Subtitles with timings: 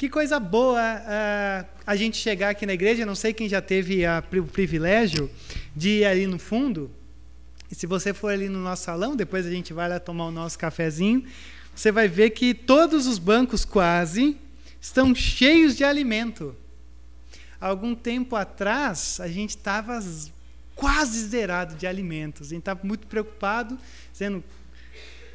[0.00, 3.04] Que coisa boa uh, a gente chegar aqui na igreja.
[3.04, 5.30] Não sei quem já teve a, o privilégio
[5.76, 6.90] de ir ali no fundo.
[7.70, 10.30] E se você for ali no nosso salão, depois a gente vai lá tomar o
[10.30, 11.22] nosso cafezinho,
[11.76, 14.38] você vai ver que todos os bancos quase
[14.80, 16.56] estão cheios de alimento.
[17.60, 20.00] Algum tempo atrás, a gente estava
[20.74, 22.46] quase zerado de alimentos.
[22.46, 23.78] A gente estava muito preocupado,
[24.10, 24.42] dizendo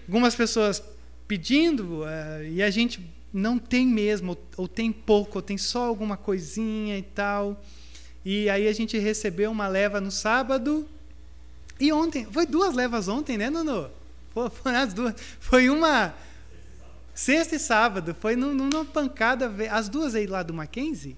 [0.08, 0.82] algumas pessoas
[1.28, 6.16] pedindo uh, e a gente não tem mesmo, ou, tem pouco, ou tem só alguma
[6.16, 7.62] coisinha e tal.
[8.24, 10.88] E aí a gente recebeu uma leva no sábado.
[11.78, 13.92] E ontem, foi duas levas ontem, né, Nuno?
[14.34, 15.16] Foram as duas.
[15.38, 16.16] Foi uma
[17.14, 21.18] sexta e sábado, foi numa pancada, as duas aí lá do Mackenzie.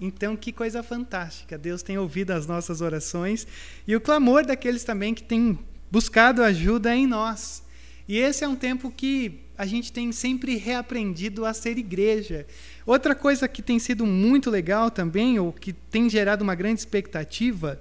[0.00, 1.58] Então, que coisa fantástica.
[1.58, 3.46] Deus tem ouvido as nossas orações
[3.86, 5.58] e o clamor daqueles também que têm
[5.90, 7.65] buscado ajuda em nós.
[8.08, 12.46] E esse é um tempo que a gente tem sempre reaprendido a ser igreja.
[12.84, 17.80] Outra coisa que tem sido muito legal também, ou que tem gerado uma grande expectativa,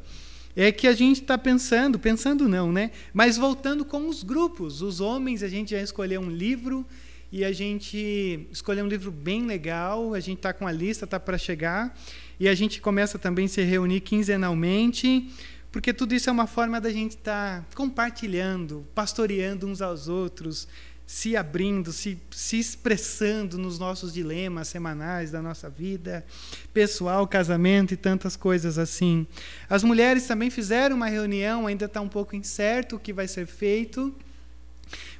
[0.56, 2.92] é que a gente está pensando, pensando não, né?
[3.14, 4.82] Mas voltando com os grupos.
[4.82, 6.86] Os homens, a gente já escolheu um livro
[7.32, 10.14] e a gente escolheu um livro bem legal.
[10.14, 11.94] A gente está com a lista, está para chegar.
[12.40, 15.30] E a gente começa também a se reunir quinzenalmente,
[15.76, 20.70] porque tudo isso é uma forma da gente estar tá compartilhando, pastoreando uns aos outros,
[21.06, 26.26] se abrindo, se, se expressando nos nossos dilemas semanais da nossa vida,
[26.74, 29.28] pessoal, casamento e tantas coisas assim.
[29.70, 33.46] As mulheres também fizeram uma reunião, ainda está um pouco incerto o que vai ser
[33.46, 34.16] feito,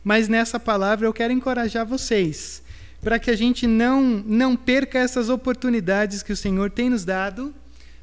[0.06, 2.64] mas nessa palavra eu quero encorajar vocês,
[3.02, 7.54] para que a gente não, não perca essas oportunidades que o Senhor tem nos dado,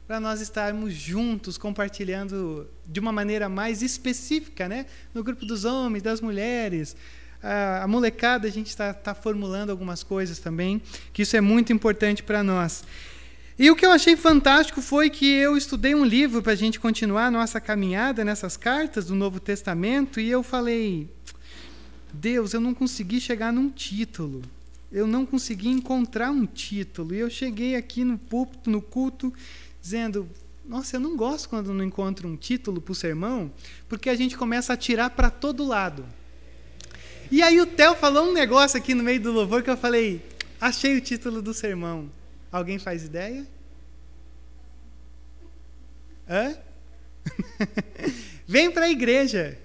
[0.07, 4.87] para nós estarmos juntos, compartilhando de uma maneira mais específica, né?
[5.15, 6.97] no grupo dos homens, das mulheres
[7.43, 10.81] a, molecada, a gente está tá formulando algumas coisas também,
[11.13, 12.85] que isso é muito importante para nós.
[13.59, 16.81] E o que eu achei fantástico foi que eu estudei um livro para a gente
[16.81, 21.11] continuar a nossa caminhada nessas cartas do Novo Testamento, e eu falei:
[22.13, 24.43] Deus, eu não consegui chegar num título.
[24.91, 27.15] Eu não consegui encontrar um título.
[27.15, 29.33] E eu cheguei aqui no púlpito, no culto,
[29.83, 30.29] dizendo:
[30.65, 33.53] Nossa, eu não gosto quando não encontro um título para o sermão,
[33.89, 36.07] porque a gente começa a tirar para todo lado.
[37.31, 40.25] E aí o Theo falou um negócio aqui no meio do louvor que eu falei,
[40.61, 42.11] achei o título do sermão.
[42.51, 43.47] Alguém faz ideia?
[46.29, 46.57] Hã?
[48.47, 49.59] Vem para a igreja.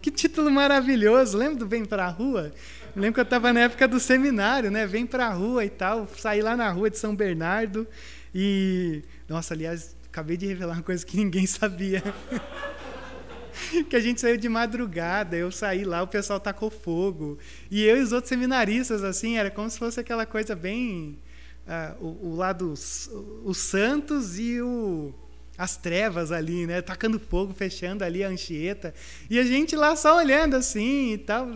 [0.00, 1.36] Que título maravilhoso.
[1.36, 2.52] Lembra do Vem para a Rua?
[2.96, 4.86] Lembro que eu estava na época do seminário, né?
[4.86, 6.08] Vem para a rua e tal.
[6.16, 7.86] Saí lá na rua de São Bernardo
[8.34, 9.02] e...
[9.28, 12.02] Nossa, aliás, acabei de revelar uma coisa que ninguém sabia.
[13.88, 17.38] que a gente saiu de madrugada, eu saí lá, o pessoal tacou fogo.
[17.70, 21.18] E eu e os outros seminaristas, assim, era como se fosse aquela coisa bem.
[21.66, 22.72] Uh, o, o, lado.
[22.72, 25.14] Os santos e o,
[25.56, 26.82] as trevas ali, né?
[26.82, 28.92] Tacando fogo, fechando ali a anchieta.
[29.30, 31.54] E a gente lá só olhando assim e tal.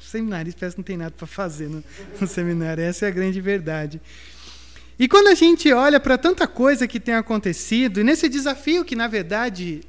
[0.00, 1.82] Seminarista parece que não tem nada para fazer no,
[2.20, 4.00] no seminário, essa é a grande verdade.
[4.98, 8.96] E quando a gente olha para tanta coisa que tem acontecido, e nesse desafio que,
[8.96, 9.82] na verdade,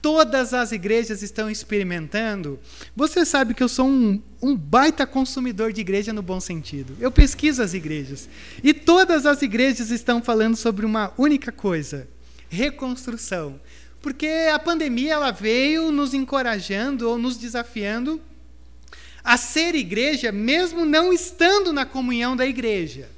[0.00, 2.60] todas as igrejas estão experimentando,
[2.94, 6.96] você sabe que eu sou um, um baita consumidor de igreja no bom sentido.
[7.00, 8.28] Eu pesquiso as igrejas.
[8.62, 12.06] E todas as igrejas estão falando sobre uma única coisa:
[12.48, 13.60] reconstrução.
[14.00, 18.20] Porque a pandemia ela veio nos encorajando ou nos desafiando
[19.24, 23.15] a ser igreja, mesmo não estando na comunhão da igreja.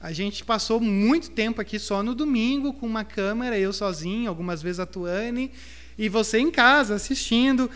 [0.00, 4.62] A gente passou muito tempo aqui só no domingo, com uma câmera, eu sozinho, algumas
[4.62, 5.52] vezes a Tuane,
[5.98, 7.70] e você em casa assistindo.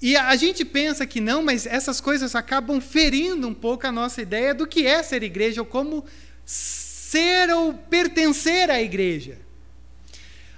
[0.00, 4.22] E a gente pensa que não, mas essas coisas acabam ferindo um pouco a nossa
[4.22, 6.02] ideia do que é ser igreja ou como
[6.46, 9.36] ser ou pertencer à igreja.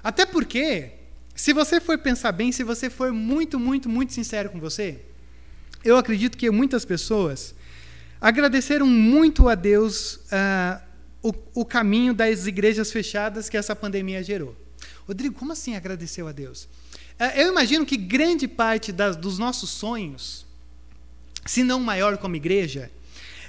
[0.05, 0.91] Até porque,
[1.35, 5.01] se você for pensar bem, se você for muito, muito, muito sincero com você,
[5.85, 7.57] eu acredito que muitas pessoas
[8.21, 10.92] agradeceram muito a Deus uh,
[11.23, 14.57] o, o caminho das igrejas fechadas que essa pandemia gerou.
[15.07, 16.69] Rodrigo, como assim agradeceu a Deus?
[17.19, 20.45] É, eu imagino que grande parte das, dos nossos sonhos,
[21.47, 22.91] se não maior como igreja,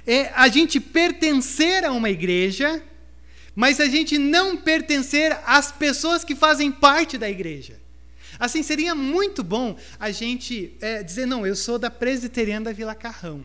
[0.06, 2.82] é a gente pertencer a uma igreja,
[3.54, 7.80] mas a gente não pertencer às pessoas que fazem parte da igreja.
[8.38, 12.94] Assim, seria muito bom a gente é, dizer: não, eu sou da presbiteriana da Vila
[12.94, 13.44] Carrão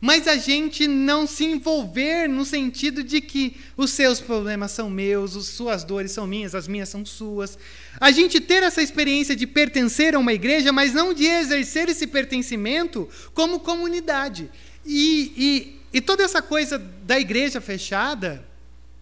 [0.00, 5.36] mas a gente não se envolver no sentido de que os seus problemas são meus,
[5.36, 7.58] as suas dores são minhas, as minhas são suas.
[8.00, 12.06] A gente ter essa experiência de pertencer a uma igreja, mas não de exercer esse
[12.06, 14.50] pertencimento como comunidade.
[14.86, 18.44] E, e e toda essa coisa da igreja fechada,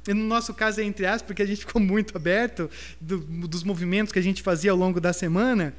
[0.06, 2.70] no nosso caso é entre aspas, porque a gente ficou muito aberto
[3.00, 5.74] do, dos movimentos que a gente fazia ao longo da semana,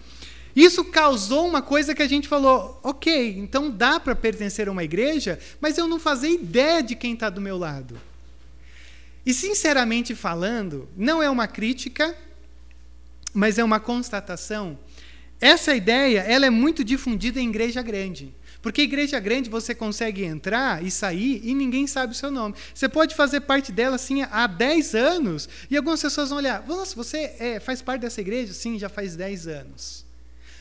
[0.64, 4.84] isso causou uma coisa que a gente falou: ok, então dá para pertencer a uma
[4.84, 8.00] igreja, mas eu não fazia ideia de quem está do meu lado.
[9.24, 12.16] E, sinceramente falando, não é uma crítica,
[13.34, 14.80] mas é uma constatação.
[15.40, 18.34] Essa ideia ela é muito difundida em igreja grande.
[18.60, 22.56] Porque igreja grande você consegue entrar e sair e ninguém sabe o seu nome.
[22.74, 26.96] Você pode fazer parte dela assim há 10 anos e algumas pessoas vão olhar: Nossa,
[26.96, 28.54] você é, faz parte dessa igreja?
[28.54, 30.07] Sim, já faz 10 anos.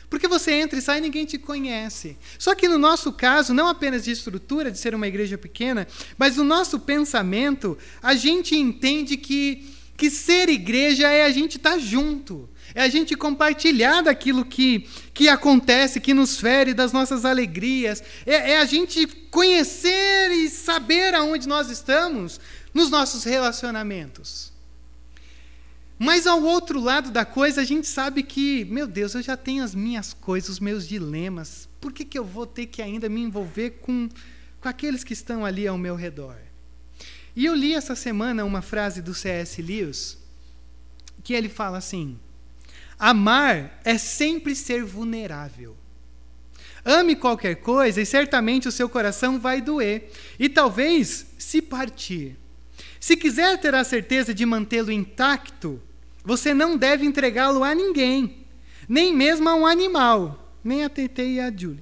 [0.09, 2.17] Porque você entra e sai e ninguém te conhece.
[2.39, 5.85] Só que no nosso caso, não apenas de estrutura, de ser uma igreja pequena,
[6.17, 9.65] mas no nosso pensamento, a gente entende que,
[9.97, 12.49] que ser igreja é a gente estar tá junto.
[12.73, 18.01] É a gente compartilhar daquilo que, que acontece, que nos fere, das nossas alegrias.
[18.25, 22.39] É, é a gente conhecer e saber aonde nós estamos
[22.73, 24.56] nos nossos relacionamentos.
[25.99, 29.63] Mas ao outro lado da coisa, a gente sabe que, meu Deus, eu já tenho
[29.63, 31.67] as minhas coisas, os meus dilemas.
[31.81, 34.07] Por que, que eu vou ter que ainda me envolver com,
[34.61, 36.37] com aqueles que estão ali ao meu redor?
[37.35, 39.61] E eu li essa semana uma frase do C.S.
[39.61, 40.17] Lewis,
[41.23, 42.19] que ele fala assim:
[42.99, 45.75] Amar é sempre ser vulnerável.
[46.85, 52.37] Ame qualquer coisa e certamente o seu coração vai doer, e talvez se partir.
[52.99, 55.81] Se quiser ter a certeza de mantê-lo intacto,
[56.27, 58.45] você não deve entregá-lo a ninguém,
[58.85, 61.81] nem mesmo a um animal, nem a Tete e a Julie.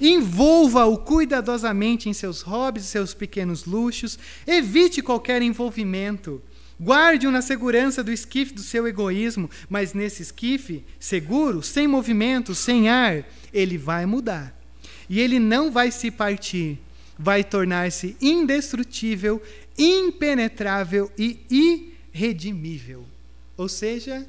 [0.00, 4.18] Envolva-o cuidadosamente em seus hobbies seus pequenos luxos.
[4.48, 6.42] Evite qualquer envolvimento.
[6.80, 12.88] Guarde-o na segurança do esquife do seu egoísmo, mas nesse esquife, seguro, sem movimento, sem
[12.88, 14.60] ar, ele vai mudar.
[15.08, 16.80] E ele não vai se partir,
[17.16, 19.40] vai tornar-se indestrutível,
[19.78, 23.13] impenetrável e irredimível.
[23.56, 24.26] Ou seja,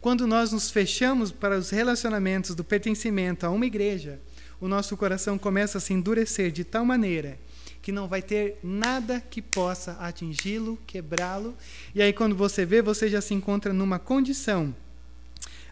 [0.00, 4.20] quando nós nos fechamos para os relacionamentos do pertencimento a uma igreja,
[4.60, 7.38] o nosso coração começa a se endurecer de tal maneira
[7.82, 11.56] que não vai ter nada que possa atingi-lo, quebrá-lo.
[11.94, 14.74] E aí, quando você vê, você já se encontra numa condição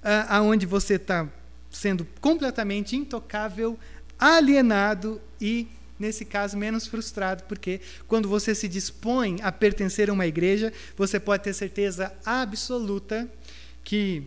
[0.03, 1.29] ah, aonde você está
[1.71, 3.79] sendo completamente intocável,
[4.19, 5.69] alienado e
[5.99, 11.19] nesse caso, menos frustrado, porque quando você se dispõe a pertencer a uma igreja, você
[11.19, 13.29] pode ter certeza absoluta
[13.83, 14.23] que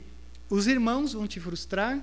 [0.50, 2.00] os irmãos vão te frustrar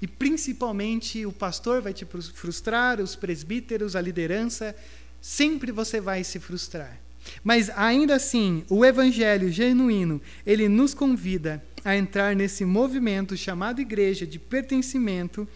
[0.00, 4.74] e principalmente o pastor vai te frustrar, os presbíteros, a liderança,
[5.20, 6.98] sempre você vai se frustrar.
[7.44, 14.26] Mas ainda assim, o evangelho genuíno, ele nos convida a entrar nesse movimento chamado igreja
[14.26, 15.46] de pertencimento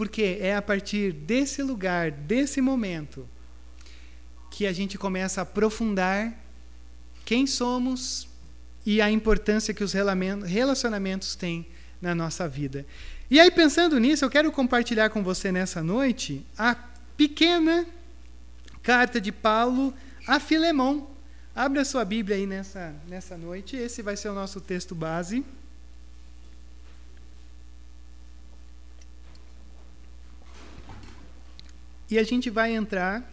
[0.00, 3.28] porque é a partir desse lugar, desse momento,
[4.50, 6.32] que a gente começa a aprofundar
[7.22, 8.26] quem somos
[8.86, 11.66] e a importância que os relacionamentos têm
[12.00, 12.86] na nossa vida.
[13.30, 16.74] E aí, pensando nisso, eu quero compartilhar com você nessa noite a
[17.14, 17.84] pequena
[18.82, 19.92] carta de Paulo
[20.26, 21.10] a Filemão.
[21.54, 25.44] Abra sua Bíblia aí nessa, nessa noite, esse vai ser o nosso texto base.
[32.10, 33.30] E a gente vai entrar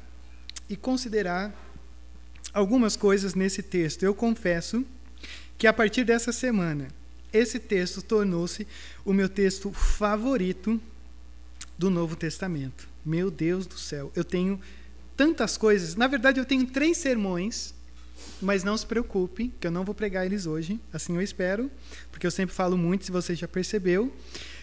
[0.69, 1.51] e considerar
[2.53, 4.03] algumas coisas nesse texto.
[4.03, 4.85] Eu confesso
[5.57, 6.87] que a partir dessa semana,
[7.33, 8.67] esse texto tornou-se
[9.03, 10.79] o meu texto favorito
[11.77, 12.87] do Novo Testamento.
[13.03, 14.61] Meu Deus do céu, eu tenho
[15.15, 15.95] tantas coisas.
[15.95, 17.73] Na verdade, eu tenho três sermões,
[18.39, 21.71] mas não se preocupe, que eu não vou pregar eles hoje, assim eu espero,
[22.11, 24.13] porque eu sempre falo muito, se você já percebeu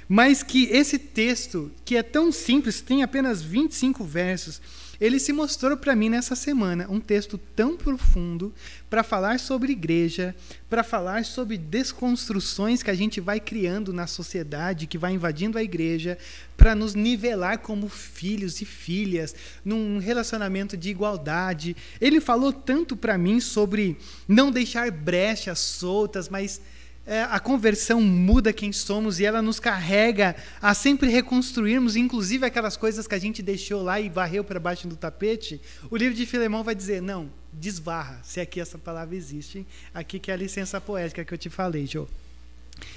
[0.09, 4.61] mas que esse texto, que é tão simples, tem apenas 25 versos,
[5.01, 8.55] ele se mostrou para mim nessa semana um texto tão profundo
[8.89, 10.35] para falar sobre igreja,
[10.71, 15.63] para falar sobre desconstruções que a gente vai criando na sociedade, que vai invadindo a
[15.63, 16.17] igreja,
[16.57, 19.35] para nos nivelar como filhos e filhas,
[19.65, 21.77] num relacionamento de igualdade.
[22.01, 23.97] Ele falou tanto para mim sobre
[24.29, 26.61] não deixar brechas soltas, mas
[27.07, 32.77] é, a conversão muda quem somos e ela nos carrega a sempre reconstruirmos, inclusive aquelas
[32.77, 35.61] coisas que a gente deixou lá e varreu para baixo do tapete.
[35.91, 40.31] O livro de Filemão vai dizer: não, desvarra, se aqui essa palavra existe, aqui que
[40.31, 42.09] é a licença poética que eu te falei, Jô.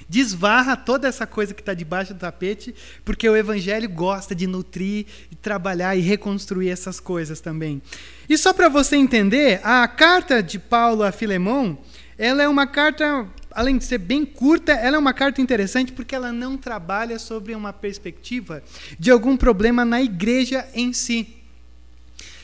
[0.09, 2.73] Desvarra toda essa coisa que está debaixo do tapete,
[3.05, 7.81] porque o Evangelho gosta de nutrir, e trabalhar e reconstruir essas coisas também.
[8.27, 11.77] E só para você entender, a carta de Paulo a Filemão,
[12.17, 16.13] ela é uma carta além de ser bem curta, ela é uma carta interessante porque
[16.13, 18.61] ela não trabalha sobre uma perspectiva
[18.99, 21.33] de algum problema na igreja em si.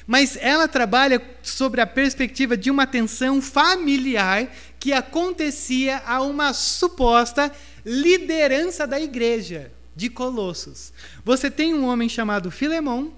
[0.08, 7.50] mas ela trabalha sobre a perspectiva de uma tensão familiar que acontecia a uma suposta
[7.86, 10.92] liderança da igreja de Colossos.
[11.24, 13.14] Você tem um homem chamado Filemão,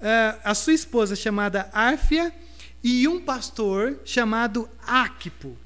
[0.00, 2.34] uh, a sua esposa chamada Árfia
[2.82, 5.56] e um pastor chamado Áquipo.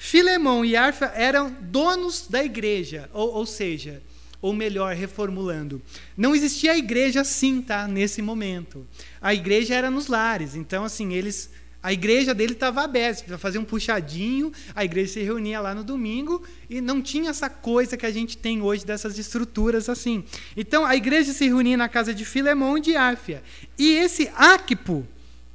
[0.00, 4.00] Filemão e Árfia eram donos da igreja, ou, ou seja,
[4.40, 5.82] ou melhor, reformulando,
[6.16, 7.88] não existia a igreja assim, tá?
[7.88, 8.86] Nesse momento,
[9.20, 10.54] a igreja era nos lares.
[10.54, 11.50] Então, assim, eles
[11.82, 16.44] a igreja dele estava aberta, fazer um puxadinho, a igreja se reunia lá no domingo
[16.70, 20.24] e não tinha essa coisa que a gente tem hoje dessas estruturas assim.
[20.56, 23.42] Então a igreja se reunia na casa de Filemão e de Áfia.
[23.76, 25.06] E esse Áquipo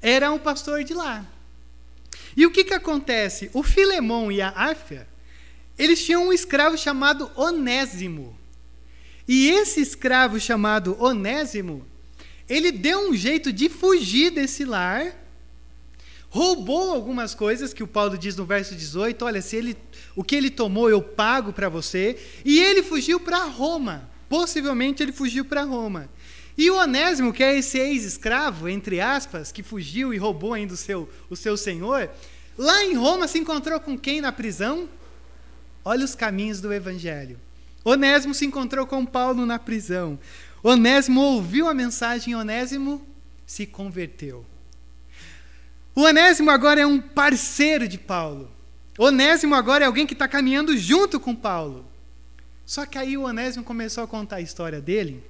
[0.02, 1.26] era um pastor de lá.
[2.36, 3.50] E o que, que acontece?
[3.54, 5.08] O Filemão e a Áfia,
[5.78, 8.38] eles tinham um escravo chamado Onésimo.
[9.28, 11.86] E esse escravo chamado Onésimo,
[12.50, 15.24] ele deu um jeito de fugir desse lar
[16.34, 19.78] roubou algumas coisas que o Paulo diz no verso 18, olha, se ele
[20.16, 24.10] o que ele tomou eu pago para você, e ele fugiu para Roma.
[24.28, 26.10] Possivelmente ele fugiu para Roma.
[26.58, 30.78] E o Onésimo, que é esse ex-escravo, entre aspas, que fugiu e roubou ainda o
[30.78, 32.10] seu, o seu senhor,
[32.58, 34.88] lá em Roma se encontrou com quem na prisão?
[35.84, 37.40] Olha os caminhos do evangelho.
[37.84, 40.18] Onésimo se encontrou com Paulo na prisão.
[40.64, 43.06] Onésimo ouviu a mensagem, Onésimo
[43.46, 44.46] se converteu.
[45.96, 48.50] O Onésimo agora é um parceiro de Paulo.
[48.98, 51.86] Onésimo agora é alguém que está caminhando junto com Paulo.
[52.66, 55.24] Só que aí o Onésimo começou a contar a história dele.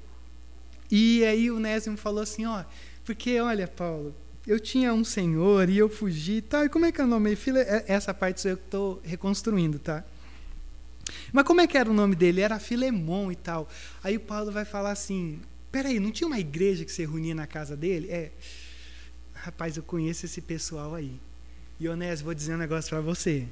[0.89, 2.63] E aí o Onésimo falou assim: ó,
[3.05, 6.65] porque olha, Paulo, eu tinha um senhor e eu fugi, tá?
[6.65, 7.35] E como é que é o nome?
[7.35, 7.59] File...
[7.59, 10.03] É, essa parte eu estou reconstruindo, tá?
[11.31, 12.41] Mas como é que era o nome dele?
[12.41, 13.67] Era Filemon e tal.
[14.03, 15.39] Aí o Paulo vai falar assim:
[15.71, 18.09] peraí, não tinha uma igreja que se reunia na casa dele?
[18.09, 18.31] É
[19.43, 21.19] rapaz, eu conheço esse pessoal aí.
[21.79, 23.45] E Onésio, vou dizer um negócio para você.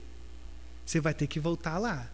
[0.86, 2.10] Você vai ter que voltar lá.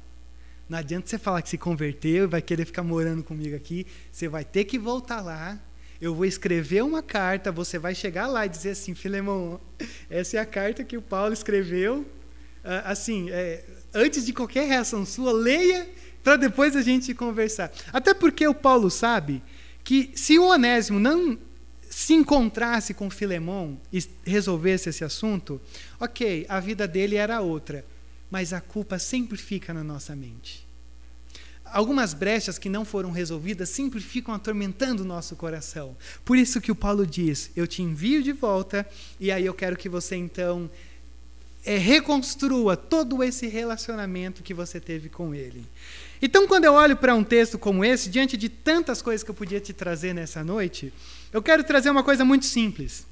[0.69, 3.87] Não adianta você falar que se converteu e vai querer ficar morando comigo aqui.
[4.11, 5.59] Você vai ter que voltar lá.
[5.99, 7.51] Eu vou escrever uma carta.
[7.51, 9.59] Você vai chegar lá e dizer assim, Filemão,
[10.09, 12.05] essa é a carta que o Paulo escreveu.
[12.63, 15.87] Ah, assim, é, antes de qualquer reação sua, leia
[16.21, 17.71] para depois a gente conversar.
[17.93, 19.41] Até porque o Paulo sabe
[19.85, 21.39] que se o Onésimo não
[21.89, 25.61] se encontrasse com Filemão e resolvesse esse assunto,
[25.97, 27.85] ok, a vida dele era outra,
[28.29, 30.67] mas a culpa sempre fica na nossa mente.
[31.65, 35.97] Algumas brechas que não foram resolvidas sempre ficam atormentando o nosso coração.
[36.23, 38.87] Por isso que o Paulo diz: Eu te envio de volta,
[39.19, 40.69] e aí eu quero que você então
[41.65, 45.65] é, reconstrua todo esse relacionamento que você teve com ele.
[46.21, 49.35] Então, quando eu olho para um texto como esse, diante de tantas coisas que eu
[49.35, 50.93] podia te trazer nessa noite,
[51.31, 53.05] eu quero trazer uma coisa muito simples.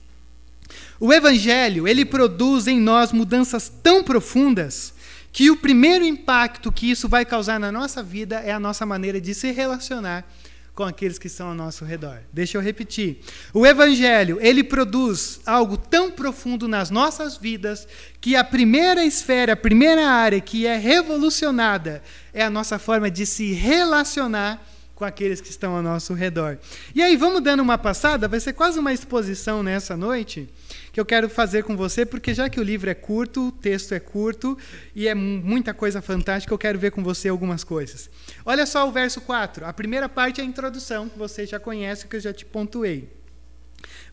[1.00, 4.94] O evangelho, ele produz em nós mudanças tão profundas
[5.36, 9.20] que o primeiro impacto que isso vai causar na nossa vida é a nossa maneira
[9.20, 10.25] de se relacionar
[10.74, 12.22] com aqueles que estão ao nosso redor.
[12.32, 13.20] Deixa eu repetir.
[13.54, 17.86] O evangelho, ele produz algo tão profundo nas nossas vidas
[18.22, 22.01] que a primeira esfera, a primeira área que é revolucionada
[22.34, 24.65] é a nossa forma de se relacionar
[24.96, 26.58] com aqueles que estão ao nosso redor.
[26.96, 30.48] E aí, vamos dando uma passada, vai ser quase uma exposição nessa noite
[30.95, 33.91] que eu quero fazer com você, porque já que o livro é curto, o texto
[33.91, 34.57] é curto
[34.95, 38.09] e é muita coisa fantástica, eu quero ver com você algumas coisas.
[38.45, 39.65] Olha só o verso 4.
[39.65, 43.11] A primeira parte é a introdução, que você já conhece, que eu já te pontuei.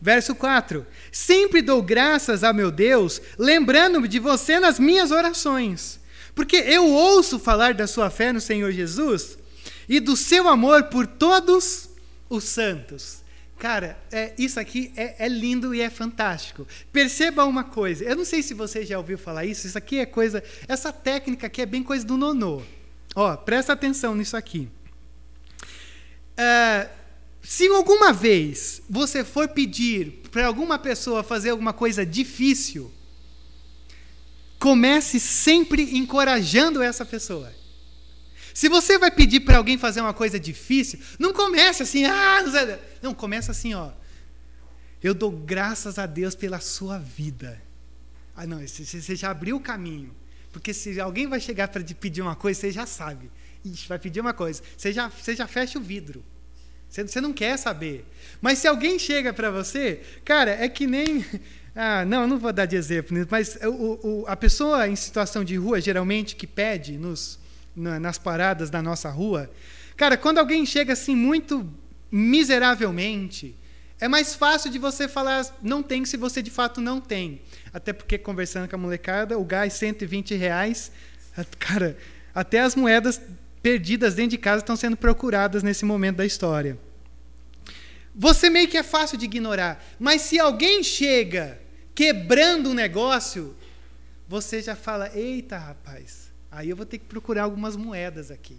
[0.01, 6.01] Verso 4: Sempre dou graças a meu Deus, lembrando-me de você nas minhas orações,
[6.35, 9.37] porque eu ouço falar da sua fé no Senhor Jesus
[9.87, 11.89] e do seu amor por todos
[12.29, 13.22] os santos.
[13.63, 16.67] Cara, é, isso aqui é, é, lindo e é fantástico.
[16.91, 18.03] Perceba uma coisa.
[18.03, 19.65] Eu não sei se você já ouviu falar isso.
[19.65, 20.43] Isso aqui é coisa.
[20.67, 22.61] Essa técnica aqui é bem coisa do nonô.
[23.15, 24.67] Ó, presta atenção nisso aqui.
[26.35, 26.89] É,
[27.41, 32.91] se alguma vez você for pedir para alguma pessoa fazer alguma coisa difícil,
[34.59, 37.49] comece sempre encorajando essa pessoa.
[38.53, 42.39] Se você vai pedir para alguém fazer uma coisa difícil, não comece assim, ah,
[43.01, 43.91] não, começa assim, ó.
[45.01, 47.61] Eu dou graças a Deus pela sua vida.
[48.35, 50.15] Ah, não, você já abriu o caminho.
[50.51, 53.29] Porque se alguém vai chegar para te pedir uma coisa, você já sabe.
[53.65, 54.61] Ixi, vai pedir uma coisa.
[54.77, 56.23] Você já, você já fecha o vidro.
[56.87, 58.05] Você, você não quer saber.
[58.39, 61.25] Mas se alguém chega para você, cara, é que nem.
[61.75, 65.55] Ah, não, não vou dar de exemplo, mas o, o, a pessoa em situação de
[65.55, 67.39] rua, geralmente, que pede nos,
[67.75, 69.49] nas paradas da nossa rua.
[69.95, 71.67] Cara, quando alguém chega assim muito
[72.11, 73.55] miseravelmente,
[74.03, 77.41] É mais fácil de você falar não tem se você de fato não tem.
[77.73, 80.91] Até porque, conversando com a molecada, o gás 120 reais,
[81.57, 81.97] cara,
[82.35, 83.21] até as moedas
[83.61, 86.77] perdidas dentro de casa estão sendo procuradas nesse momento da história.
[88.13, 89.81] Você meio que é fácil de ignorar.
[89.97, 91.61] Mas se alguém chega
[91.95, 93.55] quebrando um negócio,
[94.27, 96.22] você já fala: eita, rapaz,
[96.55, 98.57] aí eu vou ter que procurar algumas moedas aqui.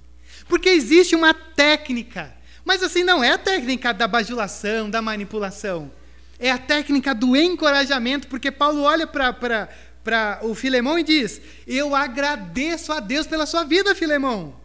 [0.48, 2.34] Porque existe uma técnica.
[2.64, 5.90] Mas assim, não é a técnica da bajulação, da manipulação.
[6.38, 12.92] É a técnica do encorajamento, porque Paulo olha para o Filemão e diz: Eu agradeço
[12.92, 14.56] a Deus pela sua vida, Filemão.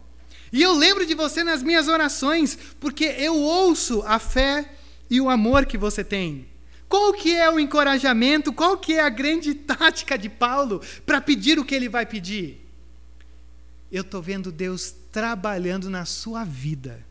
[0.52, 4.68] E eu lembro de você nas minhas orações, porque eu ouço a fé
[5.08, 6.48] e o amor que você tem.
[6.88, 8.52] Qual que é o encorajamento?
[8.52, 12.59] Qual que é a grande tática de Paulo para pedir o que ele vai pedir?
[13.90, 17.04] Eu estou vendo Deus trabalhando na sua vida.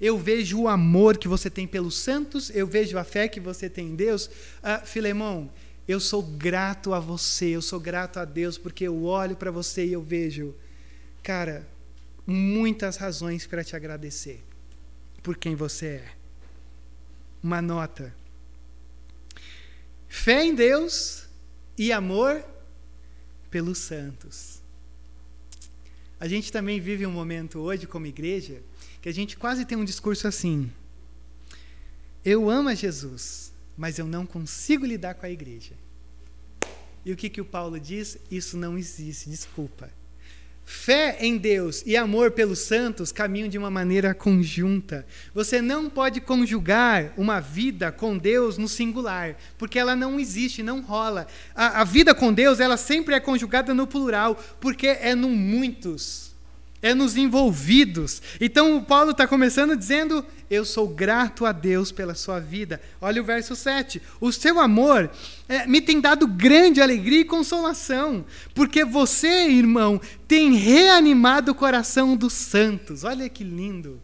[0.00, 3.68] Eu vejo o amor que você tem pelos santos, eu vejo a fé que você
[3.68, 4.30] tem em Deus.
[4.62, 5.50] Ah, Filemão,
[5.88, 9.86] eu sou grato a você, eu sou grato a Deus, porque eu olho para você
[9.86, 10.54] e eu vejo,
[11.22, 11.66] cara,
[12.26, 14.44] muitas razões para te agradecer
[15.22, 16.18] por quem você é
[17.42, 18.14] uma nota.
[20.08, 21.26] Fé em Deus
[21.76, 22.44] e amor
[23.50, 24.57] pelos santos.
[26.20, 28.62] A gente também vive um momento hoje, como igreja,
[29.00, 30.70] que a gente quase tem um discurso assim:
[32.24, 35.72] eu amo a Jesus, mas eu não consigo lidar com a igreja.
[37.04, 38.18] E o que, que o Paulo diz?
[38.30, 39.90] Isso não existe, desculpa.
[40.70, 45.06] Fé em Deus e amor pelos santos caminham de uma maneira conjunta.
[45.32, 50.82] Você não pode conjugar uma vida com Deus no singular, porque ela não existe, não
[50.82, 51.26] rola.
[51.54, 56.27] A, a vida com Deus, ela sempre é conjugada no plural, porque é no muitos
[56.82, 58.22] é nos envolvidos.
[58.40, 62.80] Então o Paulo está começando dizendo: Eu sou grato a Deus pela sua vida.
[63.00, 64.00] Olha o verso 7.
[64.20, 65.10] O seu amor
[65.48, 72.16] é, me tem dado grande alegria e consolação, porque você, irmão, tem reanimado o coração
[72.16, 73.04] dos santos.
[73.04, 74.00] Olha que lindo.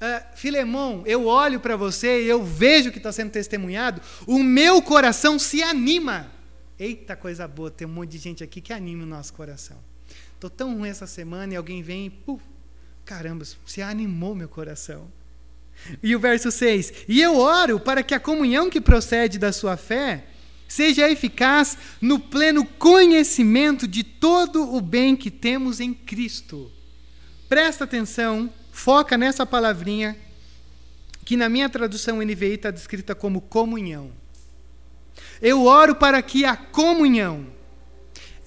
[0.00, 4.80] Uh, Filemão, eu olho para você e eu vejo que está sendo testemunhado, o meu
[4.80, 6.30] coração se anima.
[6.78, 9.76] Eita coisa boa, tem um monte de gente aqui que anima o nosso coração.
[10.38, 12.44] Estou tão ruim essa semana e alguém vem e, puf,
[13.04, 15.10] caramba, você animou meu coração.
[16.00, 19.76] E o verso 6: E eu oro para que a comunhão que procede da sua
[19.76, 20.26] fé
[20.68, 26.70] seja eficaz no pleno conhecimento de todo o bem que temos em Cristo.
[27.48, 30.16] Presta atenção, foca nessa palavrinha,
[31.24, 34.12] que na minha tradução NVI está descrita como comunhão.
[35.42, 37.57] Eu oro para que a comunhão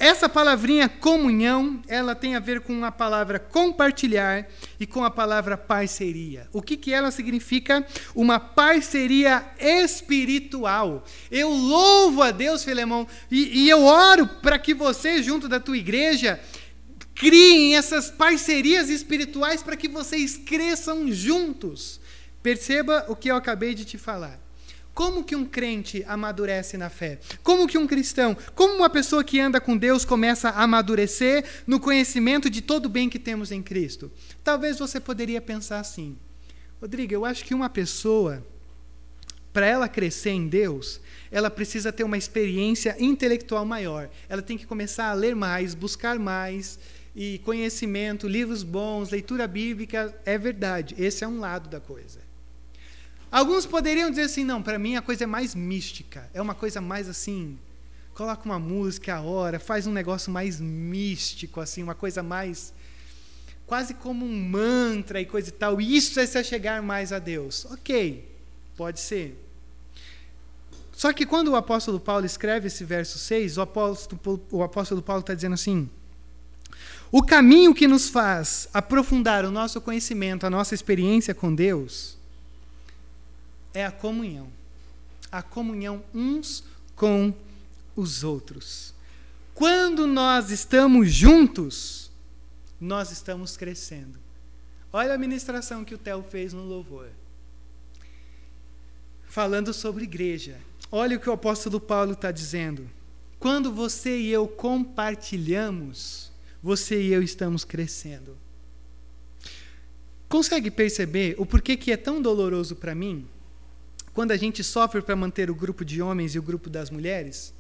[0.02, 4.48] essa palavrinha comunhão, ela tem a ver com a palavra compartilhar
[4.80, 6.50] e com a palavra parceria.
[6.52, 7.86] O que, que ela significa?
[8.16, 11.06] Uma parceria espiritual.
[11.30, 15.78] Eu louvo a Deus, Filemão, e, e eu oro para que você, junto da tua
[15.78, 16.40] igreja,
[17.14, 22.02] criem essas parcerias espirituais para que vocês cresçam juntos.
[22.42, 24.40] Perceba o que eu acabei de te falar.
[24.94, 27.20] Como que um crente amadurece na fé?
[27.42, 31.80] Como que um cristão, como uma pessoa que anda com Deus começa a amadurecer no
[31.80, 34.12] conhecimento de todo o bem que temos em Cristo?
[34.44, 36.18] Talvez você poderia pensar assim:
[36.82, 38.46] Rodrigo, eu acho que uma pessoa,
[39.54, 41.00] para ela crescer em Deus,
[41.32, 44.10] ela precisa ter uma experiência intelectual maior.
[44.28, 46.78] Ela tem que começar a ler mais, buscar mais,
[47.16, 50.14] e conhecimento, livros bons, leitura bíblica.
[50.26, 52.31] É verdade, esse é um lado da coisa.
[53.32, 56.82] Alguns poderiam dizer assim: não, para mim a coisa é mais mística, é uma coisa
[56.82, 57.58] mais assim.
[58.14, 62.74] Coloca uma música a hora, faz um negócio mais místico, assim, uma coisa mais.
[63.66, 65.80] quase como um mantra e coisa e tal.
[65.80, 67.66] Isso é se chegar mais a Deus.
[67.72, 68.30] Ok,
[68.76, 69.38] pode ser.
[70.92, 75.22] Só que quando o apóstolo Paulo escreve esse verso 6, o apóstolo, o apóstolo Paulo
[75.22, 75.90] está dizendo assim:
[77.10, 82.18] o caminho que nos faz aprofundar o nosso conhecimento, a nossa experiência com Deus,
[83.74, 84.48] é a comunhão.
[85.32, 86.64] A comunhão uns
[86.96, 87.34] com
[87.96, 88.94] os outros.
[89.54, 92.12] Quando nós estamos juntos,
[92.80, 94.20] nós estamos crescendo.
[94.92, 97.10] Olha a ministração que o Theo fez no louvor.
[99.28, 100.58] Falando sobre igreja.
[100.92, 102.90] Olha o que o apóstolo Paulo está dizendo.
[103.40, 106.32] Quando você e eu compartilhamos,
[106.62, 108.38] você e eu estamos crescendo.
[110.28, 113.28] Consegue perceber o porquê que é tão doloroso para mim
[114.14, 117.54] quando a gente sofre para manter o grupo de homens e o grupo das mulheres?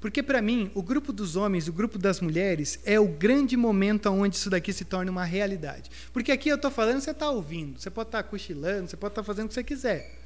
[0.00, 3.56] Porque, para mim, o grupo dos homens e o grupo das mulheres é o grande
[3.56, 5.90] momento onde isso daqui se torna uma realidade.
[6.12, 9.12] Porque aqui eu estou falando, você está ouvindo, você pode estar tá cochilando, você pode
[9.12, 10.18] estar tá fazendo o que você quiser.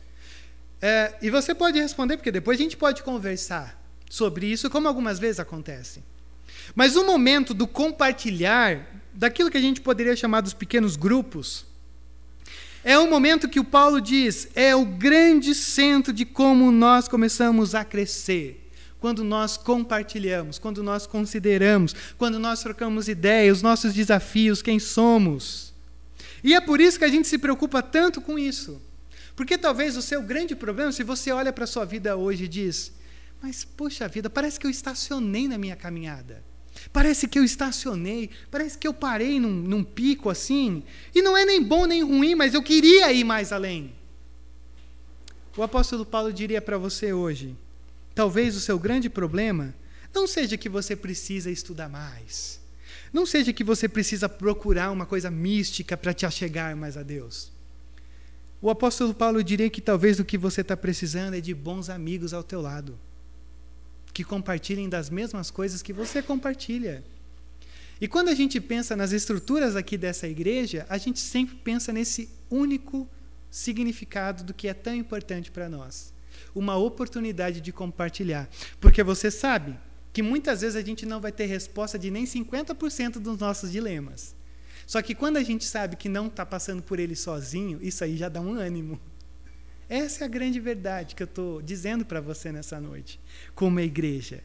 [0.81, 5.19] É, e você pode responder, porque depois a gente pode conversar sobre isso, como algumas
[5.19, 6.03] vezes acontece.
[6.75, 11.67] Mas o momento do compartilhar, daquilo que a gente poderia chamar dos pequenos grupos,
[12.89, 17.75] é o momento que o Paulo diz, é o grande centro de como nós começamos
[17.75, 18.67] a crescer.
[18.99, 25.75] Quando nós compartilhamos, quando nós consideramos, quando nós trocamos ideias, os nossos desafios, quem somos.
[26.43, 28.81] E é por isso que a gente se preocupa tanto com isso.
[29.37, 32.49] Porque talvez o seu grande problema, se você olha para a sua vida hoje e
[32.49, 32.91] diz:
[33.43, 36.43] Mas, poxa vida, parece que eu estacionei na minha caminhada.
[36.93, 40.83] Parece que eu estacionei, parece que eu parei num, num pico assim.
[41.15, 43.93] E não é nem bom nem ruim, mas eu queria ir mais além.
[45.57, 47.57] O apóstolo Paulo diria para você hoje:
[48.15, 49.75] talvez o seu grande problema
[50.15, 52.61] não seja que você precisa estudar mais.
[53.13, 57.51] Não seja que você precisa procurar uma coisa mística para te achegar mais a Deus.
[58.61, 62.35] O apóstolo Paulo diria que talvez o que você está precisando é de bons amigos
[62.35, 62.99] ao teu lado,
[64.19, 67.05] que compartilhem das mesmas coisas que você compartilha.
[68.01, 72.29] E quando a gente pensa nas estruturas aqui dessa igreja, a gente sempre pensa nesse
[72.51, 73.09] único
[73.49, 76.13] significado do que é tão importante para nós.
[76.53, 78.49] Uma oportunidade de compartilhar.
[78.81, 79.79] Porque você sabe
[80.13, 84.35] que muitas vezes a gente não vai ter resposta de nem 50% dos nossos dilemas.
[84.85, 88.17] Só que quando a gente sabe que não está passando por ele sozinho, isso aí
[88.17, 89.01] já dá um ânimo.
[89.89, 93.19] Essa é a grande verdade que eu estou dizendo para você nessa noite,
[93.55, 94.43] como igreja.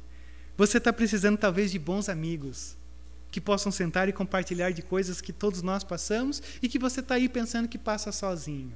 [0.56, 2.78] Você está precisando talvez de bons amigos
[3.30, 7.16] que possam sentar e compartilhar de coisas que todos nós passamos e que você está
[7.16, 8.74] aí pensando que passa sozinho.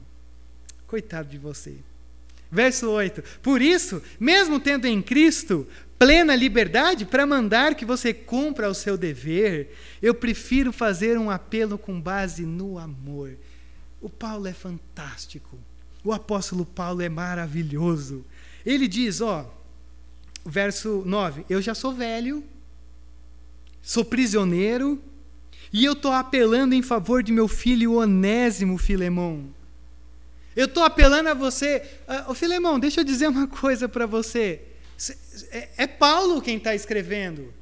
[0.88, 1.78] Coitado de você.
[2.52, 5.68] Verso 8: Por isso, mesmo tendo em Cristo
[6.00, 11.78] plena liberdade para mandar que você cumpra o seu dever, eu prefiro fazer um apelo
[11.78, 13.38] com base no amor.
[14.02, 15.58] O Paulo é fantástico.
[16.08, 18.24] O apóstolo Paulo é maravilhoso.
[18.66, 19.46] Ele diz, ó,
[20.46, 22.42] verso 9: Eu já sou velho,
[23.82, 25.02] sou prisioneiro,
[25.74, 29.54] e eu estou apelando em favor de meu filho Onésimo Filemão.
[30.56, 31.86] Eu estou apelando a você.
[32.30, 34.62] Uh, Filemão, deixa eu dizer uma coisa para você.
[35.52, 37.54] É, é Paulo quem está escrevendo.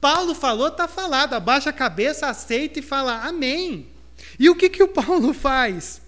[0.00, 1.34] Paulo falou, está falado.
[1.34, 3.86] Abaixa a cabeça, aceita e fala amém.
[4.40, 6.01] E o que, que o Paulo faz?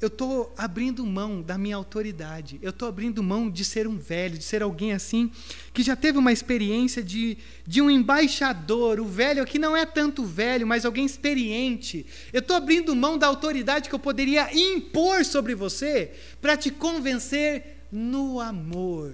[0.00, 2.58] Eu estou abrindo mão da minha autoridade.
[2.62, 5.28] Eu estou abrindo mão de ser um velho, de ser alguém assim,
[5.74, 9.00] que já teve uma experiência de, de um embaixador.
[9.00, 12.06] O velho aqui não é tanto velho, mas alguém experiente.
[12.32, 17.78] Eu estou abrindo mão da autoridade que eu poderia impor sobre você para te convencer
[17.90, 19.12] no amor.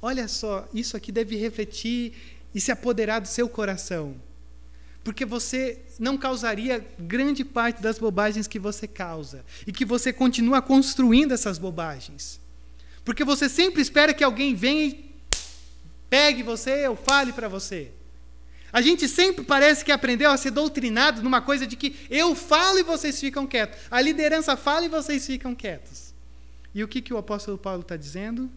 [0.00, 2.12] Olha só, isso aqui deve refletir
[2.54, 4.14] e se apoderar do seu coração.
[5.08, 9.42] Porque você não causaria grande parte das bobagens que você causa.
[9.66, 12.38] E que você continua construindo essas bobagens.
[13.06, 15.10] Porque você sempre espera que alguém venha e
[16.10, 17.90] pegue você ou fale para você.
[18.70, 22.78] A gente sempre parece que aprendeu a ser doutrinado numa coisa de que eu falo
[22.78, 23.80] e vocês ficam quietos.
[23.90, 26.12] A liderança fala e vocês ficam quietos.
[26.74, 28.50] E o que, que o apóstolo Paulo está dizendo?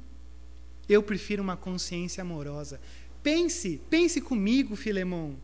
[0.89, 2.81] Eu prefiro uma consciência amorosa.
[3.23, 5.37] Pense, pense comigo, Filemão.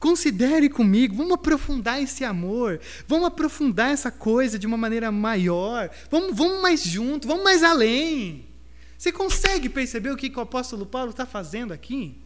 [0.00, 6.34] Considere comigo, vamos aprofundar esse amor, vamos aprofundar essa coisa de uma maneira maior, vamos,
[6.34, 8.48] vamos mais junto, vamos mais além.
[8.96, 12.18] Você consegue perceber o que, que o apóstolo Paulo está fazendo aqui?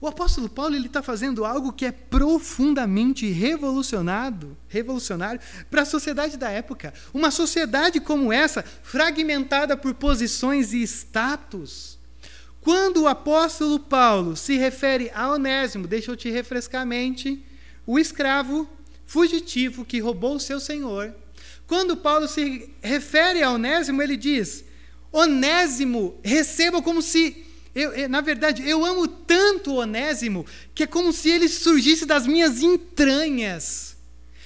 [0.00, 6.36] O apóstolo Paulo ele está fazendo algo que é profundamente revolucionado, revolucionário para a sociedade
[6.36, 6.92] da época.
[7.12, 11.97] Uma sociedade como essa, fragmentada por posições e status.
[12.60, 17.42] Quando o apóstolo Paulo se refere a Onésimo, deixa eu te refrescar a mente,
[17.86, 18.68] o escravo
[19.06, 21.14] fugitivo que roubou o seu senhor.
[21.66, 24.64] Quando Paulo se refere a Onésimo, ele diz:
[25.12, 27.44] Onésimo, receba como se
[27.74, 30.44] eu, eu, na verdade, eu amo tanto o Onésimo
[30.74, 33.96] que é como se ele surgisse das minhas entranhas.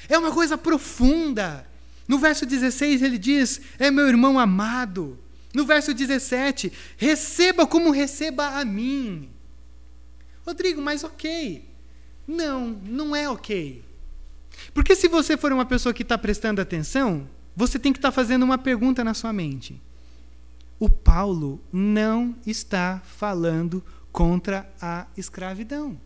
[0.08, 1.66] É uma coisa profunda.
[2.06, 5.18] No verso 16 ele diz: É meu irmão amado.
[5.52, 9.28] No verso 17, receba como receba a mim.
[10.46, 11.68] Rodrigo, mas ok.
[12.26, 13.84] Não, não é ok.
[14.72, 18.12] Porque se você for uma pessoa que está prestando atenção, você tem que estar tá
[18.12, 19.80] fazendo uma pergunta na sua mente
[20.82, 25.96] o Paulo não está falando contra a escravidão.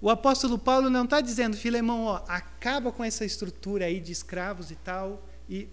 [0.00, 4.72] O apóstolo Paulo não está dizendo, Filemão, ó, acaba com essa estrutura aí de escravos
[4.72, 5.68] e tal, e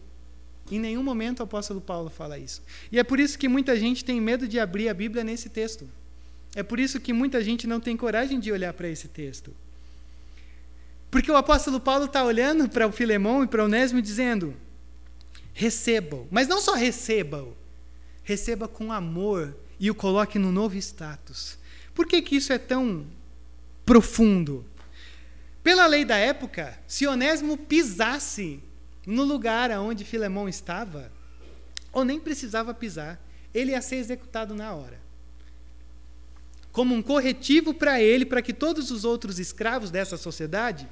[0.75, 2.61] em nenhum momento o apóstolo Paulo fala isso.
[2.91, 5.89] E é por isso que muita gente tem medo de abrir a Bíblia nesse texto.
[6.55, 9.53] É por isso que muita gente não tem coragem de olhar para esse texto.
[11.11, 14.55] Porque o apóstolo Paulo está olhando para o Filemão e para o Onésimo dizendo:
[15.53, 17.53] recebam, mas não só recebam,
[18.23, 21.57] receba com amor e o coloque no novo status.
[21.93, 23.05] Por que, que isso é tão
[23.85, 24.65] profundo?
[25.63, 28.59] Pela lei da época, se Onésimo pisasse
[29.09, 31.11] no lugar onde Filemão estava,
[31.91, 33.19] ou nem precisava pisar,
[33.53, 34.99] ele ia ser executado na hora.
[36.71, 40.87] Como um corretivo para ele, para que todos os outros escravos dessa sociedade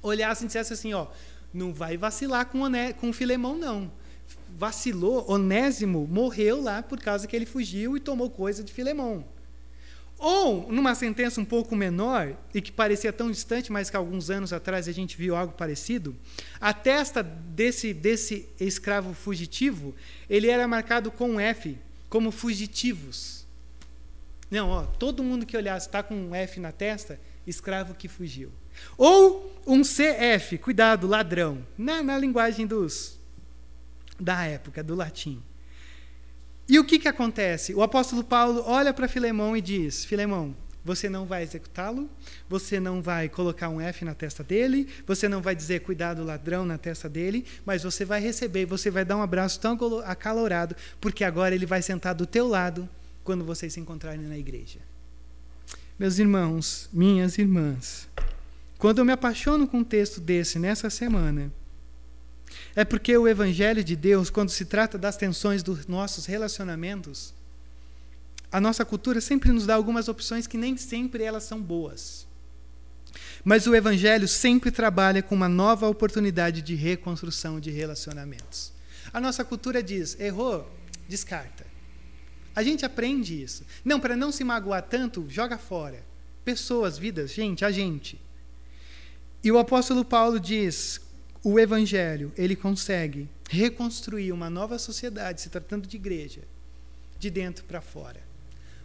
[0.00, 1.08] olhassem e dissessem assim: ó,
[1.52, 3.90] não vai vacilar com, Oné, com Filemão, não.
[4.56, 9.24] Vacilou, Onésimo morreu lá por causa que ele fugiu e tomou coisa de Filemão.
[10.18, 14.52] Ou, numa sentença um pouco menor, e que parecia tão distante, mas que alguns anos
[14.52, 16.16] atrás a gente viu algo parecido,
[16.60, 19.94] a testa desse, desse escravo fugitivo,
[20.28, 21.76] ele era marcado com um F,
[22.08, 23.46] como fugitivos.
[24.50, 28.50] Não, ó, todo mundo que olhasse está com um F na testa, escravo que fugiu.
[28.96, 33.18] Ou um CF, cuidado, ladrão, na, na linguagem dos
[34.18, 35.42] da época, do latim.
[36.68, 37.74] E o que, que acontece?
[37.74, 42.08] O apóstolo Paulo olha para Filemão e diz: Filemão, você não vai executá-lo,
[42.48, 46.64] você não vai colocar um F na testa dele, você não vai dizer cuidado ladrão
[46.64, 51.24] na testa dele, mas você vai receber, você vai dar um abraço tão acalorado, porque
[51.24, 52.88] agora ele vai sentar do teu lado
[53.24, 54.78] quando vocês se encontrarem na igreja.
[55.98, 58.08] Meus irmãos, minhas irmãs,
[58.78, 61.50] quando eu me apaixono com um texto desse nessa semana,
[62.76, 67.32] é porque o Evangelho de Deus, quando se trata das tensões dos nossos relacionamentos,
[68.52, 72.26] a nossa cultura sempre nos dá algumas opções que nem sempre elas são boas.
[73.42, 78.72] Mas o Evangelho sempre trabalha com uma nova oportunidade de reconstrução de relacionamentos.
[79.10, 80.70] A nossa cultura diz: errou,
[81.08, 81.64] descarta.
[82.54, 83.64] A gente aprende isso.
[83.84, 86.04] Não, para não se magoar tanto, joga fora.
[86.44, 88.20] Pessoas, vidas, gente, a gente.
[89.42, 91.00] E o apóstolo Paulo diz:
[91.48, 96.40] o evangelho, ele consegue reconstruir uma nova sociedade, se tratando de igreja,
[97.20, 98.20] de dentro para fora.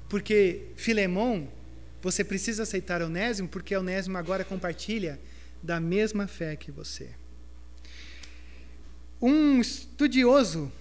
[0.08, 1.47] Porque Filemão,
[2.04, 5.19] você precisa aceitar Onésimo, porque Onésimo agora compartilha
[5.63, 7.10] da mesma fé que você.
[9.19, 10.71] Um estudioso